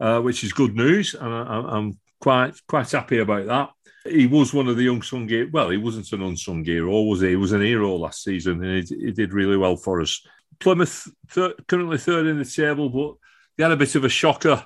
uh, 0.00 0.20
which 0.20 0.44
is 0.44 0.52
good 0.52 0.74
news, 0.74 1.14
and 1.14 1.32
I, 1.32 1.76
am 1.76 1.98
quite 2.20 2.54
quite 2.66 2.90
happy 2.90 3.18
about 3.18 3.46
that 3.46 3.70
he 4.10 4.26
was 4.26 4.54
one 4.54 4.68
of 4.68 4.76
the 4.76 4.88
unsung 4.88 5.28
hero. 5.28 5.48
Well, 5.52 5.70
he 5.70 5.76
wasn't 5.76 6.12
an 6.12 6.22
unsung 6.22 6.64
hero, 6.64 7.02
was 7.02 7.20
he? 7.20 7.30
He 7.30 7.36
was 7.36 7.52
an 7.52 7.62
hero 7.62 7.96
last 7.96 8.22
season, 8.22 8.62
and 8.64 8.88
he, 8.88 8.96
he 8.96 9.12
did 9.12 9.32
really 9.32 9.56
well 9.56 9.76
for 9.76 10.00
us. 10.00 10.24
Plymouth 10.60 11.08
thir- 11.28 11.54
currently 11.66 11.98
third 11.98 12.26
in 12.26 12.38
the 12.38 12.44
table, 12.44 12.88
but 12.88 13.14
they 13.56 13.64
had 13.64 13.72
a 13.72 13.76
bit 13.76 13.94
of 13.94 14.04
a 14.04 14.08
shocker 14.08 14.64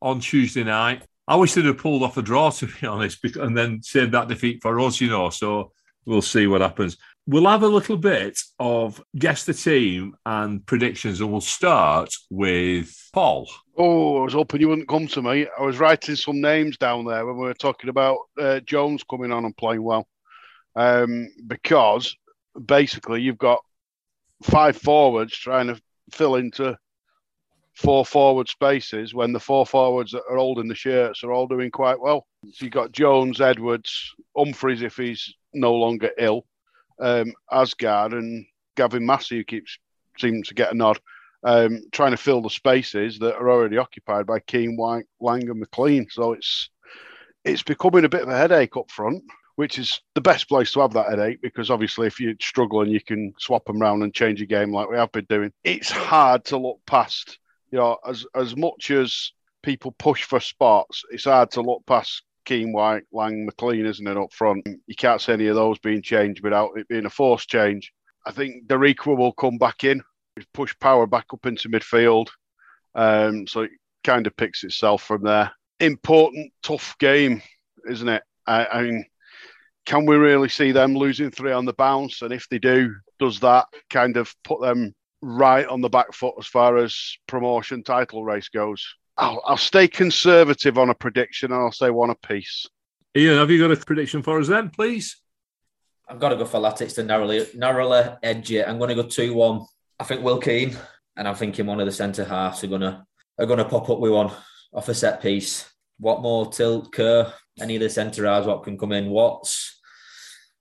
on 0.00 0.20
Tuesday 0.20 0.64
night. 0.64 1.02
I 1.26 1.36
wish 1.36 1.52
they'd 1.52 1.64
have 1.66 1.78
pulled 1.78 2.02
off 2.02 2.16
a 2.16 2.22
draw, 2.22 2.50
to 2.52 2.66
be 2.66 2.86
honest, 2.86 3.24
and 3.36 3.56
then 3.56 3.82
saved 3.82 4.12
that 4.12 4.28
defeat 4.28 4.60
for 4.62 4.78
us, 4.80 5.00
you 5.00 5.08
know. 5.08 5.30
So 5.30 5.72
we'll 6.04 6.22
see 6.22 6.46
what 6.46 6.60
happens. 6.60 6.96
We'll 7.26 7.46
have 7.46 7.62
a 7.62 7.68
little 7.68 7.98
bit 7.98 8.38
of 8.58 9.02
guess 9.14 9.44
the 9.44 9.52
team 9.52 10.16
and 10.24 10.64
predictions, 10.64 11.20
and 11.20 11.30
we'll 11.30 11.42
start 11.42 12.14
with 12.30 12.94
Paul. 13.12 13.50
Oh, 13.80 14.18
I 14.18 14.24
was 14.24 14.32
hoping 14.32 14.60
you 14.60 14.68
wouldn't 14.68 14.88
come 14.88 15.06
to 15.06 15.22
me. 15.22 15.46
I 15.56 15.62
was 15.62 15.78
writing 15.78 16.16
some 16.16 16.40
names 16.40 16.76
down 16.76 17.04
there 17.04 17.24
when 17.24 17.36
we 17.36 17.44
were 17.44 17.54
talking 17.54 17.88
about 17.88 18.18
uh, 18.36 18.58
Jones 18.60 19.04
coming 19.08 19.30
on 19.30 19.44
and 19.44 19.56
playing 19.56 19.84
well, 19.84 20.08
um, 20.74 21.28
because 21.46 22.16
basically 22.66 23.22
you've 23.22 23.38
got 23.38 23.60
five 24.42 24.76
forwards 24.76 25.32
trying 25.36 25.68
to 25.68 25.80
fill 26.10 26.34
into 26.34 26.76
four 27.76 28.04
forward 28.04 28.48
spaces 28.48 29.14
when 29.14 29.32
the 29.32 29.38
four 29.38 29.64
forwards 29.64 30.10
that 30.10 30.24
are 30.28 30.38
holding 30.38 30.66
the 30.66 30.74
shirts 30.74 31.22
are 31.22 31.30
all 31.30 31.46
doing 31.46 31.70
quite 31.70 32.00
well. 32.00 32.26
So 32.50 32.64
you've 32.64 32.74
got 32.74 32.90
Jones, 32.90 33.40
Edwards, 33.40 34.12
Humphrys 34.36 34.82
if 34.82 34.96
he's 34.96 35.32
no 35.54 35.72
longer 35.72 36.10
ill, 36.18 36.44
um, 36.98 37.32
Aasgaard 37.52 38.12
and 38.12 38.44
Gavin 38.74 39.06
Massey, 39.06 39.36
who 39.36 39.44
keeps 39.44 39.78
seems 40.18 40.48
to 40.48 40.54
get 40.54 40.72
a 40.72 40.74
nod, 40.74 40.98
um, 41.44 41.82
trying 41.92 42.10
to 42.10 42.16
fill 42.16 42.42
the 42.42 42.50
spaces 42.50 43.18
that 43.18 43.36
are 43.36 43.50
already 43.50 43.78
occupied 43.78 44.26
by 44.26 44.40
Keane, 44.40 44.76
Wyke, 44.76 45.06
Lang, 45.20 45.48
and 45.48 45.60
McLean. 45.60 46.06
So 46.10 46.32
it's 46.32 46.70
it's 47.44 47.62
becoming 47.62 48.04
a 48.04 48.08
bit 48.08 48.22
of 48.22 48.28
a 48.28 48.36
headache 48.36 48.76
up 48.76 48.90
front, 48.90 49.22
which 49.56 49.78
is 49.78 50.00
the 50.14 50.20
best 50.20 50.48
place 50.48 50.72
to 50.72 50.80
have 50.80 50.92
that 50.92 51.08
headache 51.08 51.40
because 51.40 51.70
obviously 51.70 52.06
if 52.06 52.20
you're 52.20 52.34
struggling, 52.40 52.90
you 52.90 53.00
can 53.00 53.32
swap 53.38 53.64
them 53.64 53.80
around 53.80 54.02
and 54.02 54.14
change 54.14 54.42
a 54.42 54.46
game 54.46 54.72
like 54.72 54.90
we 54.90 54.96
have 54.96 55.12
been 55.12 55.26
doing. 55.28 55.52
It's 55.64 55.90
hard 55.90 56.44
to 56.46 56.58
look 56.58 56.80
past, 56.86 57.38
you 57.70 57.78
know, 57.78 57.98
as 58.06 58.26
as 58.34 58.56
much 58.56 58.90
as 58.90 59.32
people 59.62 59.92
push 59.98 60.24
for 60.24 60.40
spots, 60.40 61.02
it's 61.10 61.24
hard 61.24 61.50
to 61.52 61.60
look 61.60 61.84
past 61.86 62.22
Keane, 62.44 62.72
Wyke, 62.72 63.04
Lang, 63.12 63.44
McLean, 63.44 63.84
isn't 63.84 64.06
it, 64.06 64.16
up 64.16 64.32
front? 64.32 64.66
You 64.86 64.94
can't 64.94 65.20
see 65.20 65.32
any 65.32 65.48
of 65.48 65.56
those 65.56 65.78
being 65.78 66.00
changed 66.00 66.42
without 66.42 66.70
it 66.76 66.88
being 66.88 67.04
a 67.04 67.10
forced 67.10 67.48
change. 67.48 67.92
I 68.26 68.32
think 68.32 68.66
Darikwa 68.66 69.16
will 69.16 69.32
come 69.32 69.58
back 69.58 69.84
in, 69.84 70.02
push 70.52 70.74
power 70.80 71.06
back 71.06 71.26
up 71.32 71.46
into 71.46 71.68
midfield. 71.68 72.28
Um, 72.94 73.46
so 73.46 73.62
it 73.62 73.70
kind 74.04 74.26
of 74.26 74.36
picks 74.36 74.64
itself 74.64 75.02
from 75.02 75.22
there. 75.22 75.52
Important, 75.80 76.52
tough 76.62 76.96
game, 76.98 77.42
isn't 77.88 78.08
it? 78.08 78.22
I, 78.46 78.66
I 78.66 78.82
mean, 78.82 79.04
can 79.86 80.06
we 80.06 80.16
really 80.16 80.48
see 80.48 80.72
them 80.72 80.94
losing 80.96 81.30
three 81.30 81.52
on 81.52 81.64
the 81.64 81.72
bounce? 81.72 82.22
And 82.22 82.32
if 82.32 82.48
they 82.48 82.58
do, 82.58 82.94
does 83.18 83.40
that 83.40 83.66
kind 83.90 84.16
of 84.16 84.34
put 84.44 84.60
them 84.60 84.94
right 85.22 85.66
on 85.66 85.80
the 85.80 85.88
back 85.88 86.12
foot 86.12 86.34
as 86.38 86.46
far 86.46 86.76
as 86.76 87.16
promotion 87.26 87.82
title 87.82 88.24
race 88.24 88.48
goes? 88.48 88.84
I'll, 89.16 89.42
I'll 89.44 89.56
stay 89.56 89.88
conservative 89.88 90.78
on 90.78 90.90
a 90.90 90.94
prediction 90.94 91.52
and 91.52 91.60
I'll 91.60 91.72
say 91.72 91.90
one 91.90 92.10
apiece. 92.10 92.66
Ian, 93.16 93.38
have 93.38 93.50
you 93.50 93.58
got 93.58 93.76
a 93.76 93.84
prediction 93.84 94.22
for 94.22 94.38
us 94.38 94.48
then, 94.48 94.70
please? 94.70 95.16
I've 96.08 96.20
got 96.20 96.30
to 96.30 96.36
go 96.36 96.44
for 96.44 96.60
Latics 96.60 96.94
to 96.94 97.02
narrowly, 97.02 97.46
narrowly 97.54 98.16
edge 98.22 98.50
it. 98.52 98.66
I'm 98.66 98.78
going 98.78 98.88
to 98.88 98.94
go 98.94 99.08
2 99.08 99.34
1. 99.34 99.66
I 100.00 100.04
think 100.04 100.22
Will 100.22 100.38
Keane 100.38 100.76
and 101.16 101.26
I'm 101.26 101.34
thinking 101.34 101.66
one 101.66 101.80
of 101.80 101.86
the 101.86 101.92
centre 101.92 102.24
halves 102.24 102.62
are 102.62 102.68
going 102.68 102.82
to 102.82 103.04
are 103.38 103.46
going 103.46 103.58
to 103.58 103.64
pop 103.64 103.90
up 103.90 103.98
with 103.98 104.12
one 104.12 104.30
off 104.72 104.88
a 104.88 104.94
set 104.94 105.20
piece. 105.20 105.68
What 105.98 106.22
more? 106.22 106.50
Tilt, 106.50 106.92
Kerr, 106.92 107.32
any 107.60 107.76
of 107.76 107.82
the 107.82 107.90
centre 107.90 108.26
halves, 108.26 108.46
what 108.46 108.62
can 108.62 108.78
come 108.78 108.92
in? 108.92 109.10
Watts. 109.10 109.80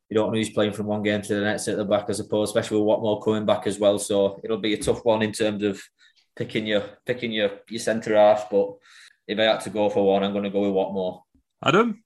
You 0.10 0.15
don't 0.15 0.32
know 0.32 0.38
who's 0.38 0.50
playing 0.50 0.73
from 0.73 0.88
one 0.88 1.04
game 1.04 1.21
to 1.21 1.36
the 1.36 1.41
next 1.41 1.67
at 1.67 1.78
the 1.78 1.86
back, 1.86 2.06
I 2.10 2.13
suppose, 2.13 2.50
especially 2.50 2.78
with 2.78 2.88
Whatmore 2.88 3.21
coming 3.21 3.45
back 3.45 3.67
as 3.67 3.78
well. 3.78 4.00
So 4.00 4.39
it'll 4.43 4.58
be 4.58 4.73
a 4.73 4.78
tough 4.78 5.04
one 5.04 5.21
in 5.21 5.32
terms 5.32 5.63
of 5.63 5.82
picking 6.36 6.65
your 6.65 6.84
picking 7.06 7.32
your 7.32 7.52
your 7.69 7.80
centre 7.80 8.15
half. 8.15 8.50
But 8.50 8.69
if 9.28 9.38
I 9.38 9.43
had 9.43 9.62
to 9.62 9.69
go 9.69 9.89
for 9.89 10.06
one, 10.06 10.23
I'm 10.23 10.32
going 10.32 10.45
to 10.45 10.50
go 10.50 10.62
with 10.62 10.71
Whatmore. 10.71 11.23
Adam. 11.63 12.04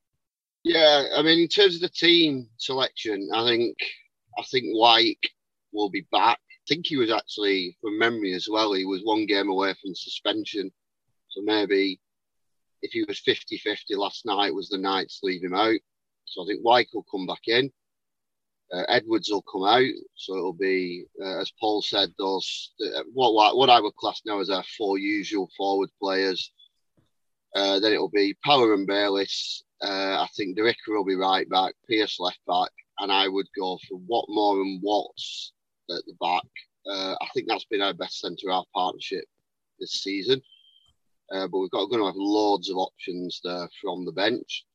Yeah, 0.64 1.06
I 1.16 1.22
mean, 1.22 1.40
in 1.40 1.48
terms 1.48 1.76
of 1.76 1.82
the 1.82 1.90
team 1.90 2.48
selection, 2.58 3.30
I 3.34 3.48
think 3.48 3.78
I 4.38 4.44
think 4.52 4.66
Wyke 4.70 5.30
will 5.72 5.90
be 5.90 6.06
back. 6.12 6.40
I 6.62 6.66
think 6.68 6.86
he 6.86 6.98
was 6.98 7.12
actually, 7.12 7.76
from 7.82 7.98
memory 7.98 8.34
as 8.34 8.48
well, 8.50 8.74
he 8.74 8.86
was 8.86 9.02
one 9.04 9.26
game 9.26 9.50
away 9.50 9.74
from 9.82 9.96
suspension. 9.96 10.72
So 11.30 11.42
maybe 11.42 12.00
if 12.84 12.92
he 12.92 13.04
was 13.08 13.20
50 13.20 13.58
50 13.58 13.96
last 13.96 14.26
night, 14.26 14.54
was 14.54 14.70
the 14.70 14.78
night 14.78 15.10
to 15.10 15.26
leave 15.26 15.44
him 15.44 15.56
out. 15.56 15.80
So 16.26 16.44
I 16.44 16.46
think 16.46 16.64
Wyke 16.64 16.94
will 16.94 17.06
come 17.10 17.26
back 17.26 17.48
in. 17.48 17.72
Uh, 18.72 18.84
Edwards 18.88 19.30
will 19.30 19.42
come 19.42 19.66
out, 19.66 19.92
so 20.16 20.38
it'll 20.38 20.54
be, 20.54 21.04
uh, 21.22 21.42
as 21.42 21.52
Paul 21.60 21.82
said, 21.82 22.14
those 22.18 22.72
uh, 22.82 23.04
what 23.12 23.58
what 23.58 23.70
I 23.70 23.82
would 23.82 23.96
class 23.96 24.22
now 24.26 24.40
as 24.40 24.50
our 24.50 24.64
four 24.78 24.98
usual 24.98 25.50
forward 25.58 25.90
players. 26.02 26.54
Uh, 27.54 27.80
then 27.80 27.92
it'll 27.92 28.08
be 28.10 28.38
Power 28.46 28.74
and 28.74 28.88
Bayliss. 28.88 29.64
Uh, 29.82 30.24
I 30.24 30.28
think 30.38 30.56
De 30.56 30.74
will 30.88 31.04
be 31.04 31.16
right 31.16 31.50
back, 31.50 31.74
Pearce 31.90 32.18
left 32.20 32.40
back, 32.48 32.70
and 33.00 33.12
I 33.12 33.28
would 33.28 33.48
go 33.58 33.78
for 33.90 33.98
Whatmore 33.98 34.62
and 34.62 34.82
Watts 34.82 35.52
at 35.98 36.06
the 36.06 36.14
back. 36.20 36.44
Uh, 36.88 37.16
I 37.22 37.28
think 37.34 37.48
that's 37.48 37.66
been 37.66 37.82
our 37.82 37.94
best 37.94 38.20
centre 38.20 38.50
half 38.50 38.66
partnership 38.74 39.26
this 39.80 39.92
season. 40.04 40.42
Uh, 41.32 41.48
but 41.48 41.60
we've 41.60 41.72
got 41.72 41.90
going 41.90 42.02
to 42.02 42.08
have 42.08 42.16
loads 42.16 42.70
of 42.70 42.78
options 42.78 43.40
there 43.44 43.70
from 43.82 44.06
the 44.06 44.12
bench. 44.12 44.66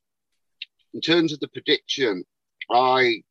In 0.93 1.01
terms 1.01 1.31
of 1.31 1.39
the 1.39 1.49
prediction, 1.49 2.23
I 2.71 3.21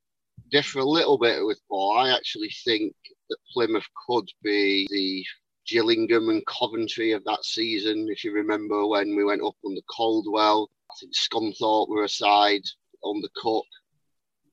differ 0.50 0.78
a 0.78 0.84
little 0.84 1.18
bit 1.18 1.44
with 1.44 1.60
Paul. 1.68 1.98
I 1.98 2.14
actually 2.14 2.50
think 2.64 2.94
that 3.28 3.38
Plymouth 3.52 3.88
could 4.06 4.28
be 4.42 4.86
the 4.90 5.24
Gillingham 5.66 6.28
and 6.28 6.46
Coventry 6.46 7.12
of 7.12 7.24
that 7.24 7.44
season. 7.44 8.06
If 8.08 8.22
you 8.22 8.32
remember 8.32 8.86
when 8.86 9.16
we 9.16 9.24
went 9.24 9.42
up 9.42 9.56
under 9.64 9.80
Caldwell, 9.90 10.70
I 10.90 10.94
think 11.00 11.12
Scunthorpe 11.14 11.88
were 11.88 12.04
aside 12.04 12.62
on 13.02 13.20
the 13.20 13.28
cup, 13.40 13.64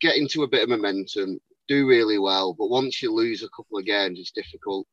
get 0.02 0.18
into 0.18 0.44
a 0.44 0.48
bit 0.48 0.64
of 0.64 0.70
momentum, 0.70 1.40
do 1.68 1.88
really 1.88 2.20
well. 2.20 2.54
But 2.54 2.70
once 2.70 3.02
you 3.02 3.14
lose 3.14 3.44
a 3.44 3.50
couple 3.56 3.78
of 3.78 3.86
games, 3.86 4.20
it's 4.20 4.32
difficult. 4.32 4.88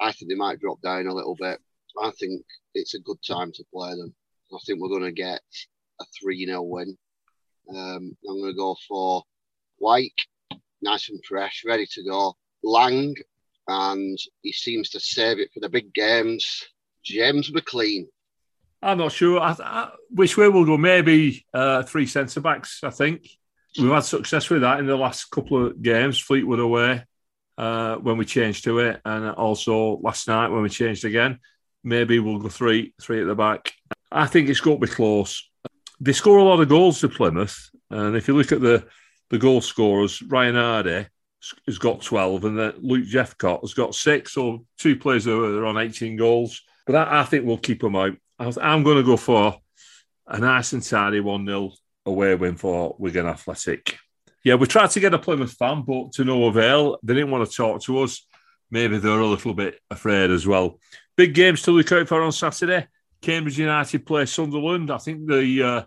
I 0.00 0.12
think 0.12 0.30
they 0.30 0.36
might 0.36 0.60
drop 0.60 0.80
down 0.82 1.06
a 1.06 1.14
little 1.14 1.36
bit. 1.38 1.60
I 2.02 2.10
think 2.18 2.42
it's 2.74 2.94
a 2.94 3.00
good 3.00 3.18
time 3.26 3.52
to 3.52 3.64
play 3.72 3.90
them. 3.90 4.14
I 4.52 4.58
think 4.66 4.80
we're 4.80 4.88
going 4.88 5.02
to 5.02 5.12
get 5.12 5.40
a 6.00 6.04
3 6.20 6.46
0 6.46 6.62
win. 6.62 6.96
Um, 7.70 8.16
I'm 8.28 8.40
going 8.40 8.52
to 8.52 8.56
go 8.56 8.76
for 8.86 9.22
Wyke, 9.78 10.12
nice 10.82 11.08
and 11.08 11.24
fresh, 11.24 11.62
ready 11.66 11.86
to 11.92 12.04
go. 12.04 12.34
Lang, 12.62 13.14
and 13.68 14.18
he 14.42 14.52
seems 14.52 14.90
to 14.90 15.00
save 15.00 15.38
it 15.38 15.50
for 15.52 15.60
the 15.60 15.68
big 15.68 15.92
games. 15.94 16.64
James 17.04 17.52
McLean. 17.52 18.08
I'm 18.82 18.98
not 18.98 19.12
sure. 19.12 19.40
I, 19.40 19.56
I, 19.60 19.90
which 20.10 20.36
way 20.36 20.48
we'll 20.48 20.64
go? 20.64 20.76
Maybe 20.76 21.46
uh, 21.54 21.82
three 21.82 22.06
centre 22.06 22.40
backs. 22.40 22.82
I 22.82 22.90
think 22.90 23.28
we've 23.78 23.90
had 23.90 24.00
success 24.00 24.50
with 24.50 24.62
that 24.62 24.78
in 24.78 24.86
the 24.86 24.96
last 24.96 25.30
couple 25.30 25.66
of 25.66 25.82
games. 25.82 26.18
Fleetwood 26.18 26.60
away 26.60 27.04
uh, 27.58 27.96
when 27.96 28.16
we 28.16 28.24
changed 28.24 28.64
to 28.64 28.78
it, 28.80 29.00
and 29.04 29.30
also 29.30 29.98
last 29.98 30.28
night 30.28 30.48
when 30.48 30.62
we 30.62 30.68
changed 30.68 31.04
again. 31.04 31.38
Maybe 31.82 32.18
we'll 32.18 32.38
go 32.38 32.48
three, 32.48 32.94
three 33.00 33.20
at 33.20 33.26
the 33.26 33.34
back. 33.34 33.72
I 34.10 34.26
think 34.26 34.48
it's 34.48 34.60
going 34.60 34.80
to 34.80 34.86
be 34.86 34.92
close. 34.92 35.50
They 36.00 36.12
score 36.12 36.38
a 36.38 36.44
lot 36.44 36.60
of 36.60 36.68
goals 36.68 37.00
to 37.00 37.08
Plymouth, 37.08 37.70
and 37.90 38.16
if 38.16 38.28
you 38.28 38.34
look 38.34 38.52
at 38.52 38.60
the 38.60 38.86
the 39.30 39.38
goal 39.38 39.60
scorers, 39.60 40.22
Ryan 40.22 40.54
Hardie 40.54 41.06
has 41.66 41.78
got 41.78 42.02
12, 42.02 42.44
and 42.44 42.58
then 42.58 42.72
Luke 42.78 43.06
Jephcott 43.06 43.60
has 43.62 43.74
got 43.74 43.94
six, 43.94 44.32
so 44.32 44.64
two 44.78 44.96
players 44.96 45.24
that 45.24 45.34
are 45.34 45.66
on 45.66 45.78
18 45.78 46.16
goals. 46.16 46.62
But 46.86 46.96
I, 46.96 47.20
I 47.20 47.24
think 47.24 47.44
we'll 47.44 47.58
keep 47.58 47.80
them 47.80 47.96
out. 47.96 48.16
I'm 48.38 48.82
going 48.82 48.96
to 48.96 49.02
go 49.02 49.16
for 49.16 49.56
a 50.26 50.38
nice 50.38 50.72
and 50.72 50.82
tidy 50.82 51.20
1 51.20 51.46
0 51.46 51.72
away 52.06 52.34
win 52.34 52.56
for 52.56 52.94
Wigan 52.98 53.26
Athletic. 53.26 53.98
Yeah, 54.44 54.56
we 54.56 54.66
tried 54.66 54.90
to 54.90 55.00
get 55.00 55.14
a 55.14 55.18
Plymouth 55.18 55.52
fan, 55.52 55.82
but 55.86 56.12
to 56.12 56.24
no 56.24 56.44
avail. 56.46 56.98
They 57.02 57.14
didn't 57.14 57.30
want 57.30 57.48
to 57.48 57.56
talk 57.56 57.82
to 57.82 58.02
us. 58.02 58.26
Maybe 58.70 58.98
they're 58.98 59.20
a 59.20 59.26
little 59.26 59.54
bit 59.54 59.80
afraid 59.90 60.30
as 60.30 60.46
well. 60.46 60.78
Big 61.16 61.34
games 61.34 61.62
to 61.62 61.70
look 61.70 61.90
out 61.92 62.08
for 62.08 62.20
on 62.22 62.32
Saturday. 62.32 62.86
Cambridge 63.22 63.58
United 63.58 64.04
play 64.04 64.26
Sunderland. 64.26 64.90
I 64.90 64.98
think 64.98 65.26
the 65.26 65.62
uh, 65.62 65.82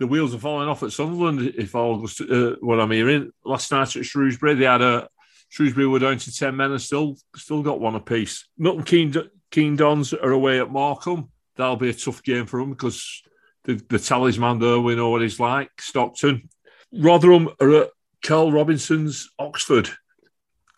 the 0.00 0.06
wheels 0.08 0.34
are 0.34 0.38
falling 0.38 0.68
off 0.68 0.82
at 0.82 0.92
Sunderland. 0.92 1.54
If 1.56 1.76
all 1.76 1.98
goes 1.98 2.16
to, 2.16 2.54
uh, 2.54 2.56
what 2.60 2.80
I'm 2.80 2.90
hearing, 2.90 3.30
last 3.44 3.70
night 3.70 3.94
at 3.94 4.04
Shrewsbury, 4.04 4.54
they 4.54 4.64
had 4.64 4.82
a 4.82 5.08
Shrewsbury 5.50 5.86
were 5.86 6.00
down 6.00 6.16
to 6.16 6.34
ten 6.34 6.56
men 6.56 6.72
and 6.72 6.82
still 6.82 7.16
still 7.36 7.62
got 7.62 7.80
one 7.80 7.94
apiece. 7.94 8.48
Milton 8.58 8.82
Keynes, 8.82 9.16
Keynes 9.52 9.78
Dons 9.78 10.12
are 10.12 10.32
away 10.32 10.58
at 10.58 10.70
Morecambe. 10.70 11.30
That'll 11.56 11.76
be 11.76 11.90
a 11.90 11.94
tough 11.94 12.22
game 12.22 12.46
for 12.46 12.58
them 12.58 12.70
because 12.70 13.22
the, 13.64 13.74
the 13.88 13.98
talisman 13.98 14.58
there, 14.58 14.80
we 14.80 14.94
know 14.94 15.10
what 15.10 15.22
he's 15.22 15.40
like. 15.40 15.70
Stockton, 15.80 16.48
Rotherham 16.92 17.48
are 17.60 17.82
at 17.82 17.90
Karl 18.24 18.52
Robinson's 18.52 19.30
Oxford. 19.38 19.88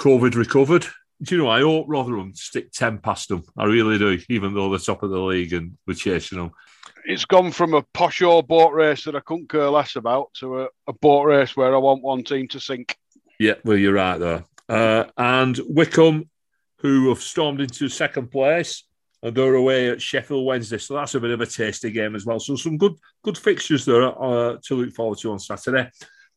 COVID 0.00 0.34
recovered. 0.34 0.86
Do 1.22 1.36
you 1.36 1.42
know, 1.42 1.48
I 1.48 1.60
hope 1.60 1.86
Rotherham 1.88 2.34
stick 2.34 2.72
10 2.72 2.98
past 2.98 3.28
them. 3.28 3.44
I 3.56 3.64
really 3.64 3.98
do, 3.98 4.18
even 4.28 4.54
though 4.54 4.68
they're 4.70 4.78
top 4.78 5.02
of 5.02 5.10
the 5.10 5.20
league 5.20 5.52
and 5.52 5.78
we're 5.86 5.94
chasing 5.94 6.38
them 6.38 6.50
it's 7.04 7.24
gone 7.24 7.52
from 7.52 7.74
a 7.74 7.82
posh 7.82 8.22
old 8.22 8.48
boat 8.48 8.72
race 8.72 9.04
that 9.04 9.16
I 9.16 9.20
couldn't 9.20 9.48
care 9.48 9.68
less 9.70 9.96
about 9.96 10.32
to 10.34 10.62
a, 10.62 10.68
a, 10.86 10.92
boat 10.92 11.24
race 11.24 11.56
where 11.56 11.74
I 11.74 11.78
want 11.78 12.02
one 12.02 12.24
team 12.24 12.48
to 12.48 12.60
sink. 12.60 12.96
Yeah, 13.38 13.54
well, 13.64 13.76
you're 13.76 13.92
right 13.92 14.18
there. 14.18 14.44
Uh, 14.68 15.04
and 15.16 15.58
Wycombe, 15.68 16.28
who 16.78 17.08
have 17.10 17.20
stormed 17.20 17.60
into 17.60 17.88
second 17.88 18.30
place, 18.30 18.84
and 19.24 19.34
they're 19.34 19.54
away 19.54 19.88
at 19.88 20.02
Sheffield 20.02 20.46
Wednesday, 20.46 20.78
so 20.78 20.94
that's 20.94 21.14
a 21.14 21.20
bit 21.20 21.30
of 21.30 21.40
a 21.40 21.46
tasty 21.46 21.90
game 21.90 22.14
as 22.14 22.26
well. 22.26 22.38
So 22.38 22.54
some 22.54 22.76
good 22.76 22.94
good 23.22 23.38
fixtures 23.38 23.84
there 23.84 24.04
uh, 24.04 24.58
to 24.66 24.74
look 24.76 24.92
forward 24.92 25.18
to 25.18 25.32
on 25.32 25.38
Saturday. 25.40 25.90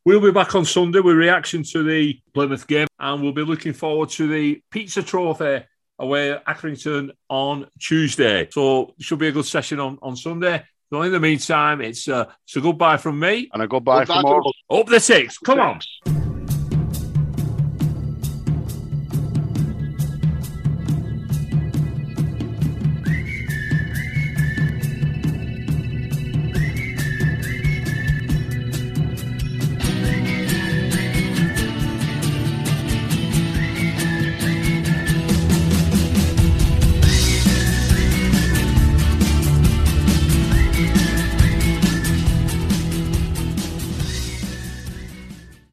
We'll 0.06 0.22
be 0.22 0.32
back 0.32 0.56
on 0.56 0.64
Sunday 0.64 1.02
with 1.02 1.18
reaction 1.18 1.64
to 1.64 1.84
the 1.84 2.18
Plymouth 2.34 2.66
game, 2.66 2.88
and 2.98 3.22
we'll 3.22 3.34
be 3.34 3.44
looking 3.44 3.74
forward 3.74 4.10
to 4.12 4.28
the 4.28 4.62
Pizza 4.72 5.04
Trophy 5.04 5.66
away 6.00 6.32
at 6.32 6.46
Accrington 6.46 7.12
on 7.28 7.68
Tuesday. 7.78 8.48
So 8.50 8.94
it 8.98 9.04
should 9.04 9.20
be 9.20 9.28
a 9.28 9.34
good 9.34 9.46
session 9.46 9.82
on, 9.82 10.00
on 10.02 10.16
Sunday. 10.16 10.64
So 10.94 11.02
in 11.02 11.12
the 11.12 11.20
meantime, 11.20 11.82
it's, 11.82 12.08
uh, 12.08 12.32
it's 12.46 12.56
a 12.56 12.62
goodbye 12.62 12.98
from 12.98 13.20
me. 13.20 13.50
And 13.52 13.62
a 13.62 13.68
goodbye, 13.68 14.06
goodbye 14.06 14.22
from 14.22 14.44
all. 14.70 14.80
Up 14.80 14.88
the 14.88 15.02
six. 15.02 15.38
Come 15.40 15.60
on. 15.60 16.27